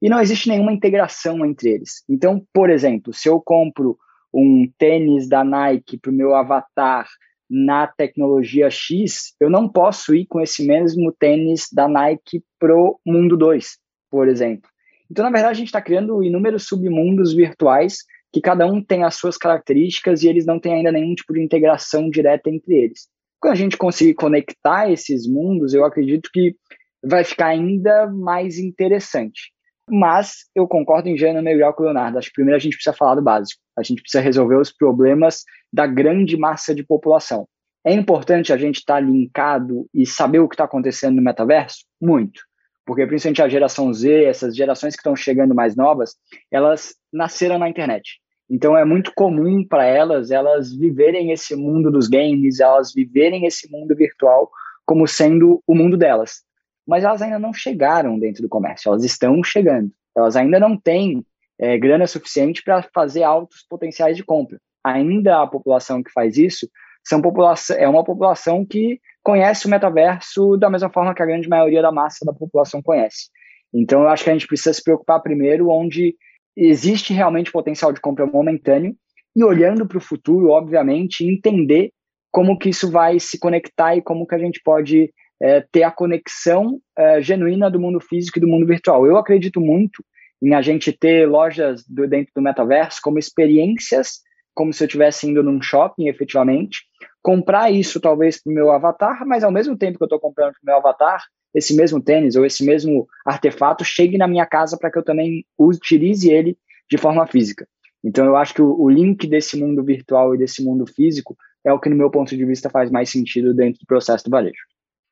E 0.00 0.08
não 0.08 0.20
existe 0.20 0.48
nenhuma 0.48 0.72
integração 0.72 1.44
entre 1.44 1.70
eles. 1.70 2.02
Então, 2.08 2.42
por 2.52 2.70
exemplo, 2.70 3.12
se 3.12 3.28
eu 3.28 3.40
compro 3.40 3.98
um 4.32 4.70
tênis 4.78 5.28
da 5.28 5.44
Nike 5.44 5.98
para 5.98 6.10
o 6.10 6.14
meu 6.14 6.34
avatar 6.34 7.06
na 7.48 7.86
tecnologia 7.86 8.70
X, 8.70 9.34
eu 9.40 9.50
não 9.50 9.68
posso 9.68 10.14
ir 10.14 10.26
com 10.26 10.40
esse 10.40 10.64
mesmo 10.64 11.12
tênis 11.12 11.66
da 11.72 11.88
Nike 11.88 12.42
pro 12.58 12.98
mundo 13.04 13.36
2, 13.36 13.76
por 14.10 14.28
exemplo. 14.28 14.70
Então, 15.10 15.24
na 15.24 15.30
verdade, 15.30 15.52
a 15.52 15.58
gente 15.58 15.66
está 15.66 15.82
criando 15.82 16.22
inúmeros 16.22 16.66
submundos 16.66 17.34
virtuais 17.34 17.98
que 18.32 18.40
cada 18.40 18.64
um 18.64 18.82
tem 18.82 19.02
as 19.02 19.16
suas 19.16 19.36
características 19.36 20.22
e 20.22 20.28
eles 20.28 20.46
não 20.46 20.60
têm 20.60 20.74
ainda 20.74 20.92
nenhum 20.92 21.14
tipo 21.14 21.32
de 21.32 21.42
integração 21.42 22.08
direta 22.08 22.48
entre 22.48 22.74
eles. 22.74 23.08
Quando 23.40 23.54
a 23.54 23.56
gente 23.56 23.76
conseguir 23.76 24.14
conectar 24.14 24.90
esses 24.90 25.26
mundos, 25.26 25.74
eu 25.74 25.84
acredito 25.84 26.30
que 26.32 26.54
vai 27.02 27.24
ficar 27.24 27.46
ainda 27.46 28.06
mais 28.06 28.58
interessante. 28.58 29.50
Mas 29.88 30.44
eu 30.54 30.68
concordo 30.68 31.08
em 31.08 31.16
gênero 31.16 31.42
melhor 31.42 31.72
com 31.72 31.82
o 31.82 31.86
Leonardo. 31.86 32.18
Acho 32.18 32.28
que 32.28 32.34
primeiro 32.34 32.56
a 32.56 32.60
gente 32.60 32.74
precisa 32.74 32.94
falar 32.96 33.16
do 33.16 33.22
básico. 33.22 33.60
A 33.76 33.82
gente 33.82 34.02
precisa 34.02 34.22
resolver 34.22 34.56
os 34.56 34.70
problemas 34.70 35.42
da 35.72 35.86
grande 35.86 36.36
massa 36.36 36.72
de 36.72 36.84
população. 36.84 37.48
É 37.84 37.92
importante 37.92 38.52
a 38.52 38.56
gente 38.56 38.76
estar 38.76 38.94
tá 38.94 39.00
linkado 39.00 39.88
e 39.92 40.06
saber 40.06 40.38
o 40.38 40.48
que 40.48 40.54
está 40.54 40.64
acontecendo 40.64 41.16
no 41.16 41.22
metaverso? 41.22 41.78
Muito 42.00 42.42
porque 42.84 43.06
principalmente 43.06 43.42
a 43.42 43.48
geração 43.48 43.92
Z, 43.92 44.24
essas 44.24 44.56
gerações 44.56 44.94
que 44.94 45.00
estão 45.00 45.14
chegando 45.14 45.54
mais 45.54 45.76
novas, 45.76 46.16
elas 46.50 46.94
nasceram 47.12 47.58
na 47.58 47.68
internet. 47.68 48.20
Então 48.48 48.76
é 48.76 48.84
muito 48.84 49.12
comum 49.14 49.64
para 49.64 49.84
elas 49.84 50.30
elas 50.30 50.74
viverem 50.74 51.30
esse 51.30 51.54
mundo 51.54 51.90
dos 51.90 52.08
games, 52.08 52.58
elas 52.58 52.92
viverem 52.92 53.46
esse 53.46 53.70
mundo 53.70 53.94
virtual 53.94 54.50
como 54.84 55.06
sendo 55.06 55.62
o 55.66 55.74
mundo 55.74 55.96
delas. 55.96 56.42
Mas 56.84 57.04
elas 57.04 57.22
ainda 57.22 57.38
não 57.38 57.52
chegaram 57.52 58.18
dentro 58.18 58.42
do 58.42 58.48
comércio, 58.48 58.88
elas 58.88 59.04
estão 59.04 59.42
chegando. 59.44 59.92
Elas 60.16 60.34
ainda 60.34 60.58
não 60.58 60.76
têm 60.76 61.24
é, 61.58 61.78
grana 61.78 62.06
suficiente 62.08 62.62
para 62.64 62.82
fazer 62.92 63.22
altos 63.22 63.64
potenciais 63.68 64.16
de 64.16 64.24
compra. 64.24 64.58
Ainda 64.82 65.42
a 65.42 65.46
população 65.46 66.02
que 66.02 66.10
faz 66.10 66.36
isso 66.36 66.68
são 67.04 67.22
população, 67.22 67.76
é 67.76 67.88
uma 67.88 68.02
população 68.02 68.64
que 68.64 69.00
conhece 69.30 69.66
o 69.66 69.70
metaverso 69.70 70.56
da 70.56 70.68
mesma 70.68 70.90
forma 70.90 71.14
que 71.14 71.22
a 71.22 71.26
grande 71.26 71.48
maioria 71.48 71.80
da 71.80 71.92
massa 71.92 72.24
da 72.24 72.32
população 72.32 72.82
conhece. 72.82 73.28
Então, 73.72 74.02
eu 74.02 74.08
acho 74.08 74.24
que 74.24 74.30
a 74.30 74.32
gente 74.32 74.48
precisa 74.48 74.72
se 74.72 74.82
preocupar 74.82 75.22
primeiro 75.22 75.68
onde 75.68 76.16
existe 76.56 77.14
realmente 77.14 77.52
potencial 77.52 77.92
de 77.92 78.00
compra 78.00 78.26
momentâneo 78.26 78.92
e 79.36 79.44
olhando 79.44 79.86
para 79.86 79.98
o 79.98 80.00
futuro, 80.00 80.48
obviamente, 80.48 81.24
entender 81.24 81.92
como 82.32 82.58
que 82.58 82.70
isso 82.70 82.90
vai 82.90 83.20
se 83.20 83.38
conectar 83.38 83.94
e 83.94 84.02
como 84.02 84.26
que 84.26 84.34
a 84.34 84.38
gente 84.38 84.60
pode 84.64 85.12
é, 85.40 85.64
ter 85.70 85.84
a 85.84 85.92
conexão 85.92 86.80
é, 86.98 87.22
genuína 87.22 87.70
do 87.70 87.78
mundo 87.78 88.00
físico 88.00 88.38
e 88.38 88.40
do 88.40 88.48
mundo 88.48 88.66
virtual. 88.66 89.06
Eu 89.06 89.16
acredito 89.16 89.60
muito 89.60 90.04
em 90.42 90.54
a 90.54 90.60
gente 90.60 90.90
ter 90.90 91.28
lojas 91.28 91.84
do, 91.86 92.08
dentro 92.08 92.32
do 92.34 92.42
metaverso 92.42 92.98
como 93.00 93.18
experiências, 93.18 94.22
como 94.52 94.72
se 94.72 94.82
eu 94.82 94.86
estivesse 94.86 95.28
indo 95.28 95.40
num 95.40 95.62
shopping, 95.62 96.08
efetivamente, 96.08 96.89
comprar 97.22 97.70
isso 97.70 98.00
talvez 98.00 98.42
para 98.42 98.50
o 98.50 98.54
meu 98.54 98.70
avatar, 98.70 99.26
mas 99.26 99.44
ao 99.44 99.50
mesmo 99.50 99.76
tempo 99.76 99.98
que 99.98 100.02
eu 100.02 100.06
estou 100.06 100.20
comprando 100.20 100.52
para 100.52 100.62
o 100.62 100.66
meu 100.66 100.76
avatar, 100.76 101.24
esse 101.54 101.74
mesmo 101.74 102.00
tênis 102.00 102.36
ou 102.36 102.46
esse 102.46 102.64
mesmo 102.64 103.08
artefato 103.26 103.84
chegue 103.84 104.16
na 104.16 104.28
minha 104.28 104.46
casa 104.46 104.78
para 104.78 104.90
que 104.90 104.98
eu 104.98 105.02
também 105.02 105.44
utilize 105.58 106.30
ele 106.30 106.56
de 106.88 106.96
forma 106.96 107.26
física. 107.26 107.66
Então 108.02 108.24
eu 108.24 108.36
acho 108.36 108.54
que 108.54 108.62
o, 108.62 108.80
o, 108.80 108.88
link 108.88 109.26
desse 109.26 109.58
mundo 109.58 109.84
virtual 109.84 110.34
e 110.34 110.38
desse 110.38 110.64
mundo 110.64 110.86
físico 110.86 111.36
é 111.64 111.72
o 111.72 111.78
que, 111.78 111.90
no 111.90 111.96
meu 111.96 112.10
ponto 112.10 112.34
de 112.34 112.44
vista, 112.44 112.70
faz 112.70 112.90
mais 112.90 113.10
sentido 113.10 113.52
dentro 113.52 113.80
do 113.80 113.86
processo 113.86 114.24
do 114.24 114.30
varejo. 114.30 114.62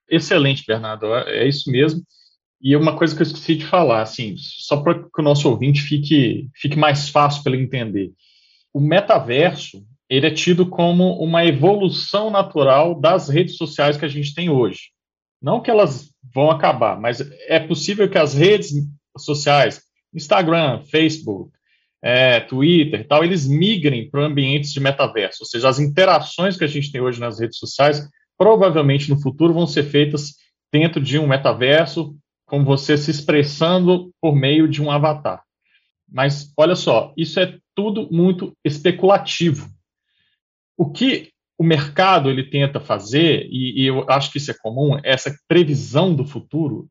Excelente, 0.09 0.65
Bernardo. 0.67 1.07
É, 1.15 1.45
é 1.45 1.49
isso 1.49 1.71
mesmo. 1.71 2.03
E 2.61 2.75
uma 2.75 2.97
coisa 2.97 3.15
que 3.15 3.21
eu 3.21 3.27
esqueci 3.27 3.57
de 3.57 3.67
falar, 3.67 4.03
assim, 4.03 4.35
só 4.37 4.83
para 4.83 4.95
que 4.95 5.21
o 5.21 5.23
nosso 5.23 5.49
ouvinte 5.49 5.83
fique, 5.83 6.49
fique 6.55 6.77
mais 6.77 7.09
fácil 7.09 7.43
para 7.43 7.53
ele 7.53 7.63
entender. 7.63 8.13
O 8.73 8.81
metaverso, 8.81 9.87
ele 10.09 10.27
é 10.27 10.31
tido 10.31 10.67
como 10.67 11.19
uma 11.23 11.45
evolução 11.45 12.31
natural 12.31 12.99
das 12.99 13.29
redes 13.29 13.57
sociais 13.57 13.97
que 13.97 14.05
a 14.05 14.09
gente 14.09 14.35
tem 14.35 14.49
hoje. 14.49 14.91
Não 15.41 15.61
que 15.61 15.71
elas 15.71 16.11
vão 16.35 16.51
acabar, 16.51 16.99
mas 17.01 17.21
é 17.47 17.61
possível 17.61 18.09
que 18.09 18.19
as 18.19 18.35
redes 18.35 18.73
sociais, 19.17 19.83
Instagram, 20.15 20.83
Facebook, 20.91 21.53
é, 22.03 22.41
Twitter 22.41 23.07
tal, 23.07 23.25
eles 23.25 23.47
migrem 23.47 24.09
para 24.09 24.25
ambientes 24.25 24.73
de 24.73 24.81
metaverso, 24.81 25.39
ou 25.43 25.47
seja, 25.47 25.69
as 25.69 25.79
interações 25.79 26.57
que 26.57 26.65
a 26.65 26.69
gente 26.69 26.91
tem 26.91 27.01
hoje 27.01 27.21
nas 27.21 27.41
redes 27.41 27.59
sociais 27.59 28.09
provavelmente 28.39 29.11
no 29.11 29.21
futuro 29.21 29.53
vão 29.53 29.67
ser 29.67 29.83
feitas 29.83 30.37
dentro 30.73 31.01
de 31.01 31.19
um 31.19 31.27
metaverso, 31.27 32.17
com 32.47 32.65
você 32.65 32.97
se 32.97 33.11
expressando 33.11 34.11
por 34.21 34.35
meio 34.35 34.69
de 34.69 34.81
um 34.81 34.91
avatar. 34.91 35.43
Mas 36.09 36.53
olha 36.57 36.75
só, 36.75 37.13
isso 37.17 37.39
é 37.41 37.59
tudo 37.75 38.09
muito 38.11 38.57
especulativo. 38.65 39.69
O 40.79 40.91
que 40.91 41.33
o 41.59 41.65
mercado 41.65 42.31
ele 42.31 42.45
tenta 42.45 42.79
fazer, 42.79 43.49
e, 43.51 43.83
e, 43.83 43.87
eu 43.87 44.09
acho 44.09 44.31
que 44.31 44.39
isso 44.39 44.53
é 44.53 44.55
comum, 44.63 44.97
essa 45.03 45.35
previsão 45.49 46.15
do 46.15 46.25
futuro, 46.25 46.87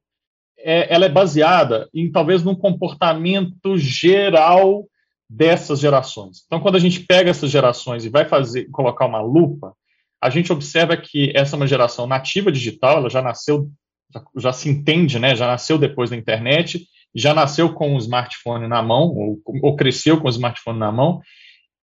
é, 0.59 0.93
ela 0.93 1.05
é 1.05 1.09
baseada 1.09 1.89
em 1.93 2.11
talvez 2.11 2.43
num 2.43 2.55
comportamento 2.55 3.77
geral 3.77 4.85
dessas 5.29 5.79
gerações. 5.79 6.43
Então, 6.45 6.59
quando 6.59 6.75
a 6.75 6.79
gente 6.79 6.99
pega 6.99 7.29
essas 7.29 7.49
gerações 7.49 8.03
e 8.03 8.09
vai 8.09 8.25
fazer, 8.25 8.65
colocar 8.69 9.05
uma 9.05 9.21
lupa, 9.21 9.73
a 10.21 10.29
gente 10.29 10.51
observa 10.51 10.97
que 10.97 11.31
essa 11.33 11.55
é 11.55 11.57
uma 11.57 11.67
geração 11.67 12.05
nativa 12.05 12.51
digital, 12.51 12.97
ela 12.97 13.09
já 13.09 13.21
nasceu, 13.21 13.69
já, 14.13 14.23
já 14.35 14.53
se 14.53 14.69
entende, 14.69 15.17
né? 15.19 15.35
Já 15.35 15.47
nasceu 15.47 15.77
depois 15.77 16.09
da 16.09 16.15
internet, 16.17 16.85
já 17.15 17.33
nasceu 17.33 17.73
com 17.73 17.95
o 17.95 17.97
smartphone 17.99 18.67
na 18.67 18.81
mão, 18.81 19.13
ou, 19.15 19.39
ou 19.61 19.75
cresceu 19.75 20.19
com 20.19 20.27
o 20.27 20.31
smartphone 20.31 20.79
na 20.79 20.91
mão, 20.91 21.21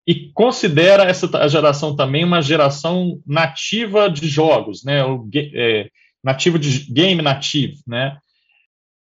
e 0.06 0.30
considera 0.32 1.04
essa 1.04 1.48
geração 1.48 1.96
também 1.96 2.24
uma 2.24 2.42
geração 2.42 3.20
nativa 3.26 4.10
de 4.10 4.28
jogos, 4.28 4.84
né? 4.84 5.02
O, 5.04 5.28
é, 5.34 5.88
nativo 6.22 6.58
de 6.58 6.90
game 6.92 7.22
nativo, 7.22 7.76
né? 7.86 8.18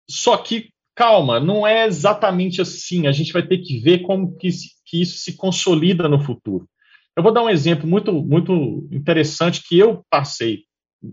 Só 0.09 0.37
que 0.37 0.71
calma, 0.95 1.41
não 1.41 1.67
é 1.67 1.87
exatamente 1.87 2.61
assim. 2.61 3.07
A 3.07 3.13
gente 3.13 3.33
vai 3.33 3.43
ter 3.43 3.59
que 3.59 3.79
ver 3.81 4.03
como 4.03 4.37
que, 4.37 4.49
que 4.87 5.03
isso 5.03 5.19
se 5.19 5.37
consolida 5.37 6.09
no 6.09 6.21
futuro. 6.21 6.69
Eu 7.17 7.23
vou 7.23 7.33
dar 7.33 7.43
um 7.43 7.51
exemplo 7.51 7.87
muito 7.87 8.13
muito 8.13 8.89
interessante 8.93 9.63
que 9.67 9.79
eu 9.79 10.05
passei 10.09 10.65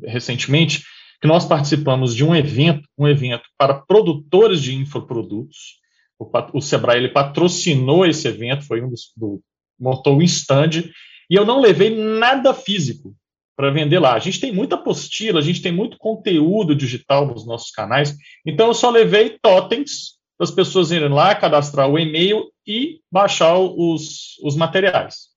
recentemente, 0.06 0.84
que 1.20 1.28
nós 1.28 1.46
participamos 1.46 2.16
de 2.16 2.24
um 2.24 2.36
evento, 2.36 2.88
um 2.98 3.08
evento 3.08 3.44
para 3.58 3.74
produtores 3.74 4.62
de 4.62 4.76
infoprodutos. 4.76 5.80
O, 6.20 6.30
o 6.54 6.62
Sebrae 6.62 7.00
ele 7.00 7.10
patrocinou 7.10 8.06
esse 8.06 8.28
evento, 8.28 8.66
foi 8.66 8.82
um 8.82 8.90
dos 8.90 9.12
do, 9.18 9.42
montou 9.80 10.18
um 10.18 10.22
stand 10.22 10.84
e 11.30 11.36
eu 11.36 11.46
não 11.46 11.62
levei 11.62 11.96
nada 11.96 12.54
físico 12.54 13.16
para 13.56 13.72
vender 13.72 14.00
lá. 14.00 14.14
A 14.14 14.20
gente 14.20 14.40
tem 14.40 14.52
muita 14.52 14.76
apostila, 14.76 15.40
a 15.40 15.44
gente 15.44 15.62
tem 15.62 15.72
muito 15.72 15.98
conteúdo 15.98 16.76
digital 16.76 17.28
nos 17.28 17.46
nossos 17.46 17.72
canais, 17.72 18.16
então 18.46 18.68
eu 18.68 18.74
só 18.74 18.90
levei 18.90 19.38
totens 19.42 20.18
para 20.38 20.46
as 20.46 20.52
pessoas 20.52 20.92
irem 20.92 21.10
lá, 21.10 21.36
cadastrar 21.36 21.90
o 21.90 22.00
e-mail 22.00 22.50
e 22.66 23.02
baixar 23.12 23.58
os, 23.58 24.38
os 24.42 24.56
materiais. 24.56 25.30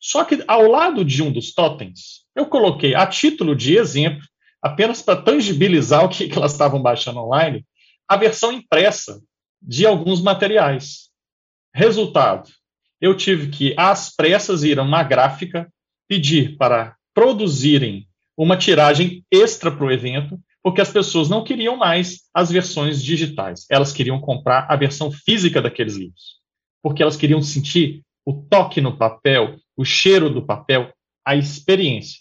Só 0.00 0.24
que 0.24 0.42
ao 0.48 0.66
lado 0.66 1.04
de 1.04 1.22
um 1.22 1.30
dos 1.30 1.54
totens, 1.54 2.24
eu 2.34 2.46
coloquei 2.46 2.94
a 2.94 3.06
título 3.06 3.54
de 3.54 3.76
exemplo, 3.76 4.22
apenas 4.62 5.00
para 5.02 5.20
tangibilizar 5.22 6.02
o 6.06 6.08
que, 6.08 6.28
que 6.28 6.36
elas 6.36 6.52
estavam 6.52 6.82
baixando 6.82 7.20
online, 7.20 7.64
a 8.08 8.16
versão 8.16 8.50
impressa 8.50 9.22
de 9.62 9.86
alguns 9.86 10.20
materiais. 10.20 11.10
Resultado: 11.72 12.50
eu 13.00 13.16
tive 13.16 13.48
que, 13.48 13.74
às 13.76 14.14
pressas, 14.14 14.62
ir 14.62 14.78
a 14.78 14.82
uma 14.82 15.02
gráfica, 15.02 15.70
pedir 16.08 16.56
para 16.56 16.96
produzirem 17.14 18.06
uma 18.36 18.56
tiragem 18.56 19.24
extra 19.30 19.70
para 19.70 19.84
o 19.84 19.90
evento, 19.90 20.38
porque 20.62 20.80
as 20.80 20.90
pessoas 20.90 21.28
não 21.28 21.42
queriam 21.42 21.76
mais 21.76 22.22
as 22.34 22.50
versões 22.50 23.02
digitais, 23.02 23.66
elas 23.70 23.92
queriam 23.92 24.20
comprar 24.20 24.66
a 24.68 24.76
versão 24.76 25.10
física 25.10 25.62
daqueles 25.62 25.96
livros, 25.96 26.40
porque 26.82 27.02
elas 27.02 27.16
queriam 27.16 27.42
sentir 27.42 28.02
o 28.24 28.34
toque 28.34 28.80
no 28.80 28.96
papel, 28.96 29.56
o 29.76 29.84
cheiro 29.84 30.28
do 30.28 30.44
papel, 30.44 30.92
a 31.24 31.34
experiência. 31.36 32.20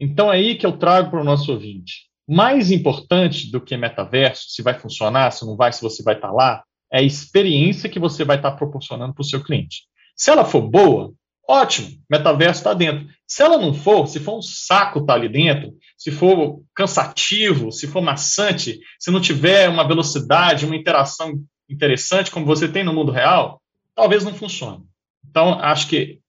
Então, 0.00 0.32
é 0.32 0.36
aí 0.36 0.54
que 0.56 0.66
eu 0.66 0.76
trago 0.76 1.10
para 1.10 1.20
o 1.20 1.24
nosso 1.24 1.52
ouvinte. 1.52 2.06
Mais 2.28 2.70
importante 2.70 3.50
do 3.50 3.60
que 3.60 3.76
metaverso, 3.76 4.50
se 4.50 4.62
vai 4.62 4.78
funcionar, 4.78 5.30
se 5.30 5.44
não 5.46 5.56
vai, 5.56 5.72
se 5.72 5.82
você 5.82 6.02
vai 6.02 6.14
estar 6.14 6.32
lá, 6.32 6.64
é 6.92 6.98
a 6.98 7.02
experiência 7.02 7.88
que 7.88 7.98
você 7.98 8.24
vai 8.24 8.36
estar 8.36 8.52
proporcionando 8.52 9.14
para 9.14 9.22
o 9.22 9.24
seu 9.24 9.42
cliente. 9.42 9.82
Se 10.16 10.30
ela 10.30 10.44
for 10.44 10.62
boa, 10.62 11.12
ótimo, 11.46 11.88
metaverso 12.10 12.60
está 12.60 12.72
dentro. 12.72 13.06
Se 13.26 13.42
ela 13.42 13.58
não 13.58 13.74
for, 13.74 14.06
se 14.06 14.18
for 14.18 14.38
um 14.38 14.42
saco 14.42 15.00
estar 15.00 15.12
tá 15.12 15.18
ali 15.18 15.28
dentro, 15.28 15.74
se 15.98 16.10
for 16.10 16.62
cansativo, 16.74 17.70
se 17.70 17.86
for 17.86 18.00
maçante, 18.00 18.80
se 18.98 19.10
não 19.10 19.20
tiver 19.20 19.68
uma 19.68 19.86
velocidade, 19.86 20.64
uma 20.64 20.76
interação 20.76 21.34
interessante 21.68 22.30
como 22.30 22.46
você 22.46 22.68
tem 22.68 22.84
no 22.84 22.94
mundo 22.94 23.12
real, 23.12 23.60
talvez 23.94 24.24
não 24.24 24.34
funcione. 24.34 24.84
Então, 25.28 25.54
acho 25.60 25.88
que 25.88 26.20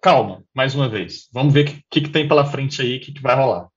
calma, 0.00 0.44
mais 0.54 0.74
uma 0.74 0.88
vez. 0.88 1.28
Vamos 1.32 1.52
ver 1.52 1.66
o 1.66 1.82
que, 1.90 2.00
que, 2.02 2.10
tem 2.10 2.28
pela 2.28 2.44
frente 2.44 2.82
aí, 2.82 2.98
o 2.98 3.00
que, 3.00 3.12
que 3.12 3.22
vai 3.22 3.34
rolar. 3.34 3.68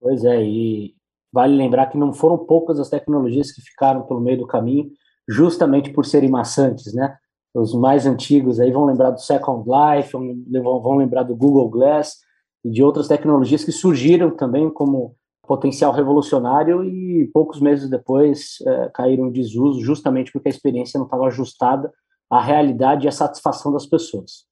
Pois 0.00 0.24
é, 0.24 0.42
e 0.42 0.94
vale 1.30 1.54
lembrar 1.54 1.86
que 1.86 1.98
não 1.98 2.14
foram 2.14 2.38
poucas 2.38 2.80
as 2.80 2.88
tecnologias 2.88 3.52
que 3.52 3.60
ficaram 3.60 4.02
pelo 4.06 4.20
meio 4.20 4.38
do 4.38 4.46
caminho, 4.46 4.90
justamente 5.28 5.90
por 5.90 6.06
serem 6.06 6.30
maçantes, 6.30 6.94
né? 6.94 7.16
Os 7.60 7.74
mais 7.74 8.06
antigos 8.06 8.60
aí 8.60 8.70
vão 8.70 8.84
lembrar 8.84 9.10
do 9.10 9.20
Second 9.20 9.64
Life, 9.66 10.12
vão, 10.12 10.96
lembrar 10.96 11.22
do 11.22 11.34
Google 11.34 11.68
Glass 11.70 12.18
e 12.64 12.70
de 12.70 12.82
outras 12.82 13.08
tecnologias 13.08 13.64
que 13.64 13.72
surgiram 13.72 14.30
também 14.30 14.68
como 14.70 15.14
potencial 15.46 15.92
revolucionário 15.92 16.84
e 16.84 17.30
poucos 17.32 17.60
meses 17.60 17.88
depois 17.88 18.56
é, 18.66 18.90
caíram 18.92 19.28
em 19.28 19.32
desuso, 19.32 19.80
justamente 19.80 20.32
porque 20.32 20.48
a 20.48 20.50
experiência 20.50 20.98
não 20.98 21.06
estava 21.06 21.26
ajustada 21.26 21.92
à 22.28 22.40
realidade 22.40 23.06
e 23.06 23.08
à 23.08 23.12
satisfação 23.12 23.72
das 23.72 23.86
pessoas. 23.86 24.44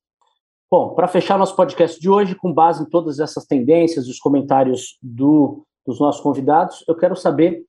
Bom, 0.71 0.95
para 0.95 1.09
fechar 1.09 1.39
nosso 1.39 1.57
podcast 1.57 2.01
de 2.01 2.09
hoje, 2.09 2.35
com 2.35 2.53
base 2.53 2.83
em 2.83 2.87
todas 2.87 3.19
essas 3.19 3.45
tendências 3.45 4.09
os 4.09 4.19
comentários 4.19 4.99
do, 5.03 5.67
dos 5.87 6.01
nossos 6.01 6.23
convidados, 6.23 6.85
eu 6.89 6.97
quero 6.97 7.15
saber 7.17 7.65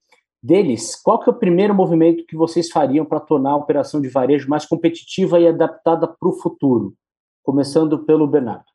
deles, 0.45 0.95
qual 0.95 1.19
que 1.19 1.29
é 1.29 1.33
o 1.33 1.37
primeiro 1.37 1.73
movimento 1.73 2.25
que 2.25 2.35
vocês 2.35 2.69
fariam 2.69 3.03
para 3.03 3.19
tornar 3.19 3.51
a 3.51 3.55
operação 3.57 3.99
de 3.99 4.07
varejo 4.07 4.47
mais 4.47 4.65
competitiva 4.65 5.39
e 5.39 5.47
adaptada 5.47 6.07
para 6.07 6.29
o 6.29 6.33
futuro? 6.33 6.93
Começando 7.43 8.05
pelo 8.05 8.27
Bernardo. 8.27 8.65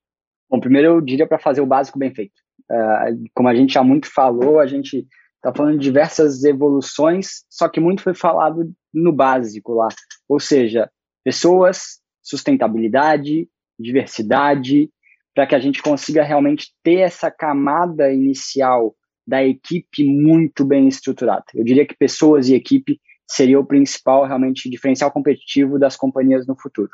Bom, 0.50 0.58
primeiro 0.58 0.88
eu 0.88 1.00
diria 1.00 1.26
para 1.26 1.38
fazer 1.38 1.60
o 1.60 1.66
básico 1.66 1.98
bem 1.98 2.12
feito. 2.12 2.34
Uh, 2.70 3.24
como 3.34 3.48
a 3.48 3.54
gente 3.54 3.74
já 3.74 3.84
muito 3.84 4.12
falou, 4.12 4.58
a 4.58 4.66
gente 4.66 5.06
está 5.36 5.54
falando 5.54 5.78
de 5.78 5.84
diversas 5.84 6.42
evoluções, 6.42 7.44
só 7.48 7.68
que 7.68 7.78
muito 7.78 8.02
foi 8.02 8.14
falado 8.14 8.72
no 8.92 9.12
básico 9.12 9.74
lá. 9.74 9.88
Ou 10.28 10.40
seja, 10.40 10.90
pessoas, 11.24 12.00
sustentabilidade, 12.20 13.48
diversidade, 13.78 14.90
para 15.34 15.46
que 15.46 15.54
a 15.54 15.60
gente 15.60 15.80
consiga 15.80 16.24
realmente 16.24 16.72
ter 16.82 16.98
essa 16.98 17.30
camada 17.30 18.12
inicial 18.12 18.94
da 19.30 19.44
equipe 19.44 20.04
muito 20.04 20.64
bem 20.64 20.88
estruturada. 20.88 21.44
Eu 21.54 21.62
diria 21.62 21.86
que 21.86 21.96
pessoas 21.96 22.48
e 22.48 22.54
equipe 22.56 23.00
seria 23.28 23.60
o 23.60 23.64
principal, 23.64 24.26
realmente, 24.26 24.68
diferencial 24.68 25.08
competitivo 25.12 25.78
das 25.78 25.96
companhias 25.96 26.48
no 26.48 26.60
futuro. 26.60 26.90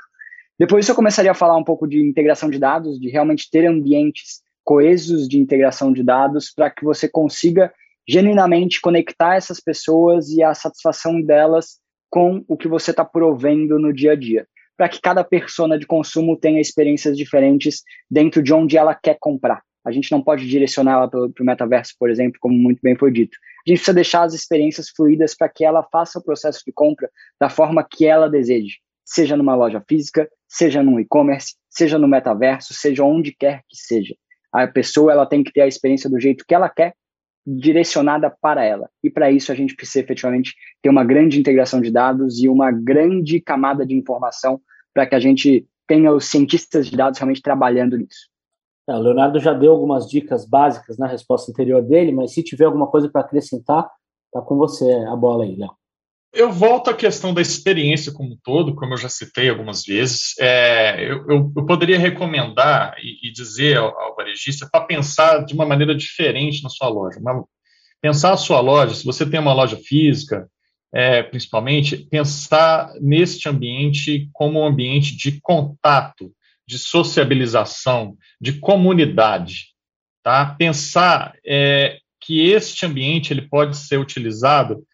Depois 0.58 0.86
eu 0.86 0.94
começaria 0.94 1.30
a 1.30 1.34
falar 1.34 1.56
um 1.56 1.64
pouco 1.64 1.88
de 1.88 1.98
integração 1.98 2.50
de 2.50 2.58
dados, 2.58 3.00
de 3.00 3.08
realmente 3.08 3.48
ter 3.50 3.64
ambientes 3.66 4.42
coesos 4.62 5.26
de 5.26 5.38
integração 5.38 5.90
de 5.90 6.02
dados 6.02 6.52
para 6.54 6.68
que 6.68 6.84
você 6.84 7.08
consiga 7.08 7.72
genuinamente 8.06 8.82
conectar 8.82 9.36
essas 9.36 9.58
pessoas 9.58 10.28
e 10.28 10.42
a 10.42 10.52
satisfação 10.52 11.22
delas 11.22 11.78
com 12.10 12.44
o 12.46 12.54
que 12.54 12.68
você 12.68 12.90
está 12.90 13.04
provendo 13.04 13.78
no 13.78 13.94
dia 13.94 14.12
a 14.12 14.16
dia, 14.16 14.46
para 14.76 14.90
que 14.90 15.00
cada 15.00 15.24
persona 15.24 15.78
de 15.78 15.86
consumo 15.86 16.36
tenha 16.36 16.60
experiências 16.60 17.16
diferentes 17.16 17.82
dentro 18.10 18.42
de 18.42 18.52
onde 18.52 18.76
ela 18.76 18.94
quer 18.94 19.16
comprar. 19.18 19.62
A 19.86 19.92
gente 19.92 20.10
não 20.10 20.20
pode 20.20 20.48
direcionar 20.48 20.94
ela 20.94 21.08
para 21.08 21.20
o 21.20 21.46
metaverso, 21.46 21.94
por 21.96 22.10
exemplo, 22.10 22.40
como 22.40 22.58
muito 22.58 22.80
bem 22.82 22.96
foi 22.96 23.12
dito. 23.12 23.38
A 23.64 23.70
gente 23.70 23.78
precisa 23.78 23.94
deixar 23.94 24.22
as 24.24 24.34
experiências 24.34 24.88
fluídas 24.88 25.32
para 25.32 25.48
que 25.48 25.64
ela 25.64 25.80
faça 25.84 26.18
o 26.18 26.22
processo 26.24 26.60
de 26.66 26.72
compra 26.72 27.08
da 27.40 27.48
forma 27.48 27.86
que 27.88 28.04
ela 28.04 28.28
deseje, 28.28 28.78
seja 29.04 29.36
numa 29.36 29.54
loja 29.54 29.80
física, 29.88 30.28
seja 30.48 30.82
num 30.82 30.98
e-commerce, 30.98 31.54
seja 31.70 31.98
no 31.98 32.08
metaverso, 32.08 32.74
seja 32.74 33.04
onde 33.04 33.32
quer 33.32 33.62
que 33.68 33.76
seja. 33.76 34.16
A 34.52 34.66
pessoa 34.66 35.12
ela 35.12 35.24
tem 35.24 35.44
que 35.44 35.52
ter 35.52 35.60
a 35.60 35.68
experiência 35.68 36.10
do 36.10 36.18
jeito 36.18 36.44
que 36.48 36.54
ela 36.54 36.68
quer, 36.68 36.92
direcionada 37.46 38.28
para 38.28 38.64
ela. 38.64 38.90
E 39.04 39.08
para 39.08 39.30
isso 39.30 39.52
a 39.52 39.54
gente 39.54 39.76
precisa 39.76 40.00
efetivamente 40.00 40.52
ter 40.82 40.88
uma 40.88 41.04
grande 41.04 41.38
integração 41.38 41.80
de 41.80 41.92
dados 41.92 42.42
e 42.42 42.48
uma 42.48 42.72
grande 42.72 43.40
camada 43.40 43.86
de 43.86 43.94
informação 43.94 44.60
para 44.92 45.06
que 45.06 45.14
a 45.14 45.20
gente 45.20 45.64
tenha 45.86 46.10
os 46.10 46.24
cientistas 46.24 46.88
de 46.88 46.96
dados 46.96 47.20
realmente 47.20 47.40
trabalhando 47.40 47.96
nisso. 47.96 48.28
É, 48.88 48.94
o 48.94 48.98
Leonardo 48.98 49.40
já 49.40 49.52
deu 49.52 49.72
algumas 49.72 50.08
dicas 50.08 50.46
básicas 50.46 50.96
na 50.96 51.06
resposta 51.06 51.50
anterior 51.50 51.82
dele, 51.82 52.12
mas 52.12 52.32
se 52.32 52.42
tiver 52.42 52.66
alguma 52.66 52.86
coisa 52.86 53.08
para 53.08 53.22
acrescentar, 53.22 53.90
tá 54.32 54.40
com 54.40 54.56
você 54.56 54.90
a 55.08 55.16
bola 55.16 55.44
aí, 55.44 55.56
Léo. 55.56 55.72
Eu 56.32 56.52
volto 56.52 56.90
à 56.90 56.94
questão 56.94 57.32
da 57.32 57.40
experiência 57.40 58.12
como 58.12 58.34
um 58.34 58.38
todo, 58.44 58.74
como 58.74 58.92
eu 58.92 58.98
já 58.98 59.08
citei 59.08 59.48
algumas 59.48 59.84
vezes. 59.84 60.34
É, 60.38 61.02
eu, 61.02 61.24
eu, 61.28 61.52
eu, 61.56 61.66
poderia 61.66 61.98
recomendar 61.98 62.94
e, 62.98 63.28
e 63.28 63.32
dizer 63.32 63.78
ao, 63.78 63.98
ao 63.98 64.14
varejista 64.14 64.68
para 64.70 64.84
pensar 64.84 65.44
de 65.46 65.54
uma 65.54 65.64
maneira 65.64 65.94
diferente 65.94 66.62
na 66.62 66.68
sua 66.68 66.88
loja. 66.88 67.18
Pensar 68.02 68.34
a 68.34 68.36
sua 68.36 68.60
loja, 68.60 68.94
se 68.94 69.04
você 69.04 69.24
tem 69.24 69.40
uma 69.40 69.54
loja 69.54 69.78
física, 69.78 70.46
é, 70.92 71.22
principalmente, 71.22 71.96
pensar 71.96 72.92
neste 73.00 73.48
ambiente 73.48 74.28
como 74.32 74.60
um 74.60 74.66
ambiente 74.66 75.16
de 75.16 75.40
contato, 75.40 76.32
de 76.66 76.78
sociabilização, 76.78 78.16
de 78.40 78.54
comunidade. 78.54 79.66
Tá? 80.22 80.46
Pensar 80.58 81.34
é, 81.46 81.98
que 82.20 82.48
este 82.48 82.84
ambiente 82.84 83.32
ele 83.32 83.42
pode 83.42 83.76
ser 83.76 83.98
utilizado 83.98 84.84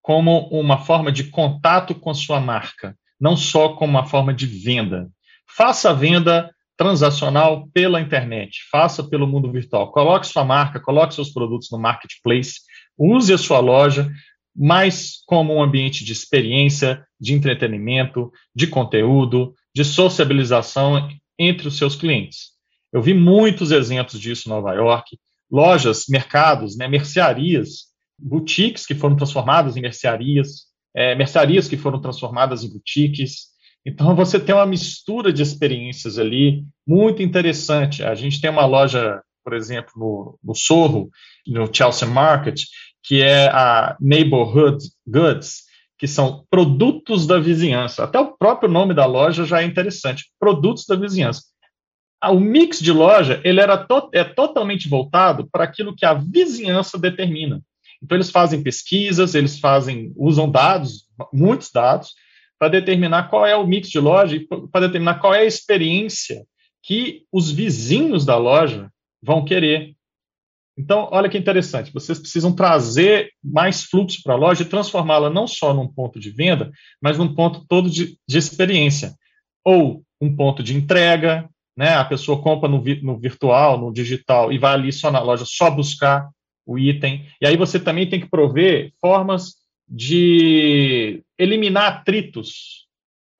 como 0.00 0.48
uma 0.48 0.78
forma 0.78 1.10
de 1.10 1.24
contato 1.24 1.94
com 1.94 2.14
sua 2.14 2.40
marca, 2.40 2.96
não 3.20 3.36
só 3.36 3.70
como 3.70 3.90
uma 3.90 4.06
forma 4.06 4.32
de 4.32 4.46
venda. 4.46 5.10
Faça 5.46 5.90
a 5.90 5.92
venda 5.92 6.50
transacional 6.76 7.68
pela 7.74 8.00
internet, 8.00 8.60
faça 8.70 9.02
pelo 9.02 9.26
mundo 9.26 9.50
virtual. 9.50 9.90
Coloque 9.90 10.28
sua 10.28 10.44
marca, 10.44 10.78
coloque 10.78 11.14
seus 11.14 11.30
produtos 11.30 11.68
no 11.72 11.78
marketplace, 11.78 12.60
use 12.96 13.32
a 13.32 13.38
sua 13.38 13.58
loja, 13.58 14.08
mais 14.54 15.22
como 15.26 15.54
um 15.54 15.62
ambiente 15.62 16.04
de 16.04 16.12
experiência, 16.12 17.04
de 17.20 17.34
entretenimento, 17.34 18.30
de 18.54 18.68
conteúdo, 18.68 19.54
de 19.74 19.84
sociabilização 19.84 21.08
entre 21.38 21.68
os 21.68 21.76
seus 21.76 21.94
clientes. 21.94 22.50
Eu 22.92 23.02
vi 23.02 23.14
muitos 23.14 23.70
exemplos 23.70 24.20
disso 24.20 24.48
em 24.48 24.52
Nova 24.52 24.72
York, 24.72 25.18
lojas, 25.50 26.04
mercados, 26.08 26.76
né, 26.76 26.88
mercearias, 26.88 27.88
boutiques 28.18 28.86
que 28.86 28.94
foram 28.94 29.16
transformadas 29.16 29.76
em 29.76 29.80
mercearias, 29.80 30.66
é, 30.94 31.14
mercearias 31.14 31.68
que 31.68 31.76
foram 31.76 32.00
transformadas 32.00 32.64
em 32.64 32.70
boutiques. 32.70 33.48
Então, 33.86 34.14
você 34.16 34.40
tem 34.40 34.54
uma 34.54 34.66
mistura 34.66 35.32
de 35.32 35.42
experiências 35.42 36.18
ali 36.18 36.64
muito 36.86 37.22
interessante. 37.22 38.02
A 38.02 38.14
gente 38.14 38.40
tem 38.40 38.50
uma 38.50 38.66
loja, 38.66 39.22
por 39.44 39.54
exemplo, 39.54 39.92
no, 39.96 40.38
no 40.42 40.54
Sorro, 40.54 41.10
no 41.46 41.72
Chelsea 41.72 42.08
Market, 42.08 42.62
que 43.04 43.22
é 43.22 43.48
a 43.48 43.96
Neighborhood 44.00 44.84
Goods, 45.06 45.67
que 45.98 46.06
são 46.06 46.44
produtos 46.48 47.26
da 47.26 47.40
vizinhança. 47.40 48.04
Até 48.04 48.20
o 48.20 48.36
próprio 48.36 48.70
nome 48.70 48.94
da 48.94 49.04
loja 49.04 49.44
já 49.44 49.60
é 49.60 49.64
interessante, 49.64 50.26
produtos 50.38 50.86
da 50.86 50.94
vizinhança. 50.94 51.42
Ah, 52.20 52.30
o 52.30 52.40
mix 52.40 52.80
de 52.80 52.92
loja 52.92 53.40
ele 53.44 53.60
era 53.60 53.76
to 53.76 54.08
é 54.12 54.24
totalmente 54.24 54.88
voltado 54.88 55.48
para 55.50 55.64
aquilo 55.64 55.94
que 55.94 56.06
a 56.06 56.14
vizinhança 56.14 56.98
determina. 56.98 57.60
Então 58.02 58.16
eles 58.16 58.30
fazem 58.30 58.62
pesquisas, 58.62 59.34
eles 59.34 59.58
fazem 59.58 60.12
usam 60.16 60.50
dados, 60.50 61.06
muitos 61.32 61.70
dados, 61.70 62.14
para 62.58 62.68
determinar 62.68 63.28
qual 63.28 63.46
é 63.46 63.56
o 63.56 63.66
mix 63.66 63.88
de 63.88 64.00
loja 64.00 64.36
e 64.36 64.46
para 64.70 64.86
determinar 64.86 65.20
qual 65.20 65.34
é 65.34 65.40
a 65.40 65.44
experiência 65.44 66.44
que 66.82 67.24
os 67.32 67.50
vizinhos 67.50 68.24
da 68.24 68.36
loja 68.36 68.90
vão 69.22 69.44
querer. 69.44 69.94
Então, 70.78 71.08
olha 71.10 71.28
que 71.28 71.36
interessante, 71.36 71.92
vocês 71.92 72.20
precisam 72.20 72.54
trazer 72.54 73.32
mais 73.42 73.82
fluxo 73.82 74.22
para 74.22 74.34
a 74.34 74.36
loja 74.36 74.62
e 74.62 74.66
transformá-la 74.66 75.28
não 75.28 75.44
só 75.44 75.74
num 75.74 75.88
ponto 75.88 76.20
de 76.20 76.30
venda, 76.30 76.70
mas 77.02 77.18
num 77.18 77.34
ponto 77.34 77.66
todo 77.68 77.90
de, 77.90 78.16
de 78.28 78.38
experiência. 78.38 79.12
Ou 79.64 80.04
um 80.20 80.34
ponto 80.34 80.62
de 80.62 80.76
entrega, 80.76 81.48
né? 81.76 81.94
A 81.94 82.04
pessoa 82.04 82.40
compra 82.40 82.68
no, 82.68 82.82
no 83.02 83.18
virtual, 83.18 83.78
no 83.78 83.92
digital, 83.92 84.52
e 84.52 84.58
vai 84.58 84.74
ali 84.74 84.92
só 84.92 85.10
na 85.10 85.20
loja, 85.20 85.44
só 85.44 85.68
buscar 85.68 86.28
o 86.64 86.78
item. 86.78 87.26
E 87.40 87.46
aí 87.46 87.56
você 87.56 87.80
também 87.80 88.08
tem 88.08 88.20
que 88.20 88.30
prover 88.30 88.92
formas 89.00 89.54
de 89.88 91.24
eliminar 91.36 91.92
atritos 91.92 92.86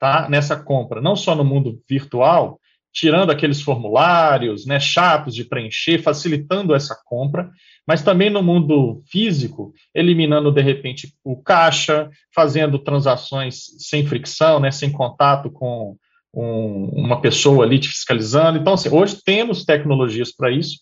tá, 0.00 0.28
nessa 0.28 0.56
compra, 0.56 1.00
não 1.00 1.14
só 1.14 1.36
no 1.36 1.44
mundo 1.44 1.80
virtual, 1.88 2.58
tirando 2.98 3.30
aqueles 3.30 3.62
formulários 3.62 4.66
né, 4.66 4.80
chatos 4.80 5.32
de 5.32 5.44
preencher, 5.44 6.02
facilitando 6.02 6.74
essa 6.74 7.00
compra, 7.04 7.48
mas 7.86 8.02
também 8.02 8.28
no 8.28 8.42
mundo 8.42 9.04
físico, 9.06 9.72
eliminando, 9.94 10.50
de 10.50 10.60
repente, 10.60 11.14
o 11.22 11.40
caixa, 11.40 12.10
fazendo 12.34 12.76
transações 12.76 13.60
sem 13.78 14.04
fricção, 14.04 14.58
né, 14.58 14.72
sem 14.72 14.90
contato 14.90 15.48
com 15.48 15.96
um, 16.34 16.86
uma 16.92 17.20
pessoa 17.20 17.64
ali 17.64 17.78
te 17.78 17.88
fiscalizando. 17.88 18.58
Então, 18.58 18.72
assim, 18.72 18.88
hoje 18.88 19.22
temos 19.24 19.64
tecnologias 19.64 20.34
para 20.34 20.50
isso. 20.50 20.80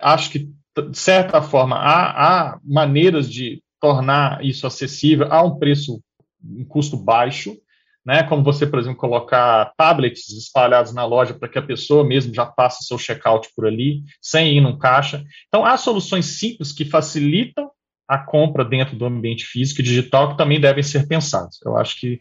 Acho 0.00 0.30
que, 0.30 0.38
de 0.38 0.98
certa 0.98 1.42
forma, 1.42 1.76
há, 1.76 2.52
há 2.52 2.58
maneiras 2.64 3.30
de 3.30 3.62
tornar 3.78 4.42
isso 4.42 4.66
acessível 4.66 5.30
a 5.30 5.42
um 5.42 5.58
preço, 5.58 6.02
um 6.42 6.64
custo 6.64 6.96
baixo, 6.96 7.58
né? 8.08 8.22
Como 8.22 8.42
você, 8.42 8.66
por 8.66 8.78
exemplo, 8.78 8.96
colocar 8.96 9.70
tablets 9.76 10.30
espalhados 10.30 10.94
na 10.94 11.04
loja 11.04 11.34
para 11.34 11.46
que 11.46 11.58
a 11.58 11.62
pessoa 11.62 12.02
mesmo 12.02 12.32
já 12.32 12.46
faça 12.46 12.78
seu 12.80 12.96
checkout 12.96 13.50
por 13.54 13.66
ali, 13.66 14.02
sem 14.18 14.56
ir 14.56 14.62
num 14.62 14.78
caixa. 14.78 15.22
Então, 15.46 15.62
há 15.62 15.76
soluções 15.76 16.24
simples 16.24 16.72
que 16.72 16.86
facilitam 16.86 17.70
a 18.08 18.16
compra 18.16 18.64
dentro 18.64 18.96
do 18.96 19.04
ambiente 19.04 19.44
físico 19.44 19.82
e 19.82 19.84
digital 19.84 20.30
que 20.30 20.38
também 20.38 20.58
devem 20.58 20.82
ser 20.82 21.06
pensadas. 21.06 21.58
Eu 21.62 21.76
acho 21.76 22.00
que, 22.00 22.18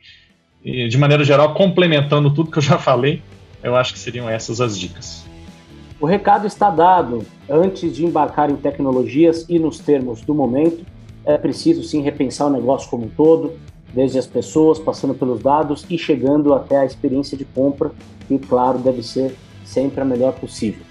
de 0.62 0.98
maneira 0.98 1.24
geral, 1.24 1.54
complementando 1.54 2.34
tudo 2.34 2.52
que 2.52 2.58
eu 2.58 2.64
já 2.64 2.78
falei, 2.78 3.24
eu 3.64 3.74
acho 3.74 3.94
que 3.94 4.00
seriam 4.00 4.30
essas 4.30 4.60
as 4.60 4.78
dicas. 4.78 5.26
O 6.02 6.06
recado 6.06 6.46
está 6.46 6.70
dado. 6.70 7.26
Antes 7.50 7.96
de 7.96 8.06
embarcar 8.06 8.50
em 8.50 8.58
tecnologias 8.58 9.46
e 9.48 9.58
nos 9.58 9.80
termos 9.80 10.20
do 10.20 10.36
momento, 10.36 10.86
é 11.24 11.38
preciso 11.38 11.82
sim 11.82 12.02
repensar 12.02 12.48
o 12.48 12.52
negócio 12.52 12.90
como 12.90 13.06
um 13.06 13.10
todo, 13.10 13.58
desde 13.98 14.20
as 14.20 14.28
pessoas, 14.28 14.78
passando 14.78 15.16
pelos 15.16 15.42
dados 15.42 15.84
e 15.90 15.98
chegando 15.98 16.54
até 16.54 16.78
a 16.78 16.86
experiência 16.86 17.36
de 17.36 17.44
compra, 17.44 17.90
que, 18.28 18.38
claro, 18.38 18.78
deve 18.78 19.02
ser 19.02 19.36
sempre 19.66 20.00
a 20.00 20.06
melhor 20.06 20.34
possível. 20.34 20.86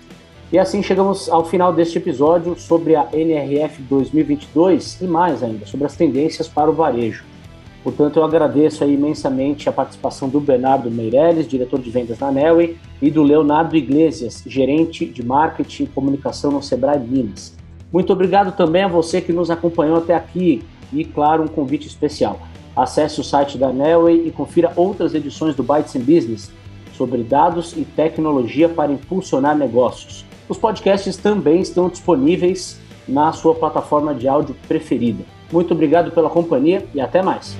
E 0.52 0.58
assim 0.58 0.82
chegamos 0.82 1.28
ao 1.28 1.44
final 1.44 1.72
deste 1.72 1.98
episódio 1.98 2.58
sobre 2.58 2.96
a 2.96 3.06
NRF 3.12 3.80
2022 3.82 5.00
e 5.02 5.04
mais 5.04 5.40
ainda, 5.44 5.66
sobre 5.66 5.86
as 5.86 5.94
tendências 5.94 6.48
para 6.48 6.68
o 6.68 6.72
varejo. 6.72 7.24
Portanto, 7.84 8.18
eu 8.18 8.24
agradeço 8.24 8.84
imensamente 8.84 9.68
a 9.68 9.72
participação 9.72 10.28
do 10.28 10.40
Bernardo 10.40 10.90
Meirelles, 10.90 11.46
diretor 11.46 11.78
de 11.78 11.90
vendas 11.90 12.18
na 12.18 12.32
Nelway, 12.32 12.76
e 13.00 13.08
do 13.08 13.22
Leonardo 13.22 13.76
Iglesias, 13.76 14.42
gerente 14.44 15.06
de 15.06 15.24
marketing 15.24 15.84
e 15.84 15.86
comunicação 15.86 16.50
no 16.50 16.60
Sebrae 16.60 16.98
Minas. 16.98 17.56
Muito 17.92 18.12
obrigado 18.12 18.56
também 18.56 18.82
a 18.82 18.88
você 18.88 19.20
que 19.20 19.32
nos 19.32 19.48
acompanhou 19.48 19.98
até 19.98 20.12
aqui 20.12 20.64
e, 20.92 21.04
claro, 21.04 21.44
um 21.44 21.48
convite 21.48 21.86
especial. 21.86 22.40
Acesse 22.76 23.20
o 23.20 23.24
site 23.24 23.56
da 23.56 23.72
Nelway 23.72 24.26
e 24.26 24.30
confira 24.30 24.70
outras 24.76 25.14
edições 25.14 25.56
do 25.56 25.62
Bytes 25.62 25.94
in 25.94 26.00
Business 26.00 26.50
sobre 26.92 27.22
dados 27.22 27.72
e 27.74 27.84
tecnologia 27.84 28.68
para 28.68 28.92
impulsionar 28.92 29.56
negócios. 29.56 30.26
Os 30.46 30.58
podcasts 30.58 31.16
também 31.16 31.60
estão 31.60 31.88
disponíveis 31.88 32.78
na 33.08 33.32
sua 33.32 33.54
plataforma 33.54 34.14
de 34.14 34.28
áudio 34.28 34.54
preferida. 34.68 35.24
Muito 35.50 35.72
obrigado 35.72 36.10
pela 36.10 36.28
companhia 36.28 36.86
e 36.94 37.00
até 37.00 37.22
mais. 37.22 37.56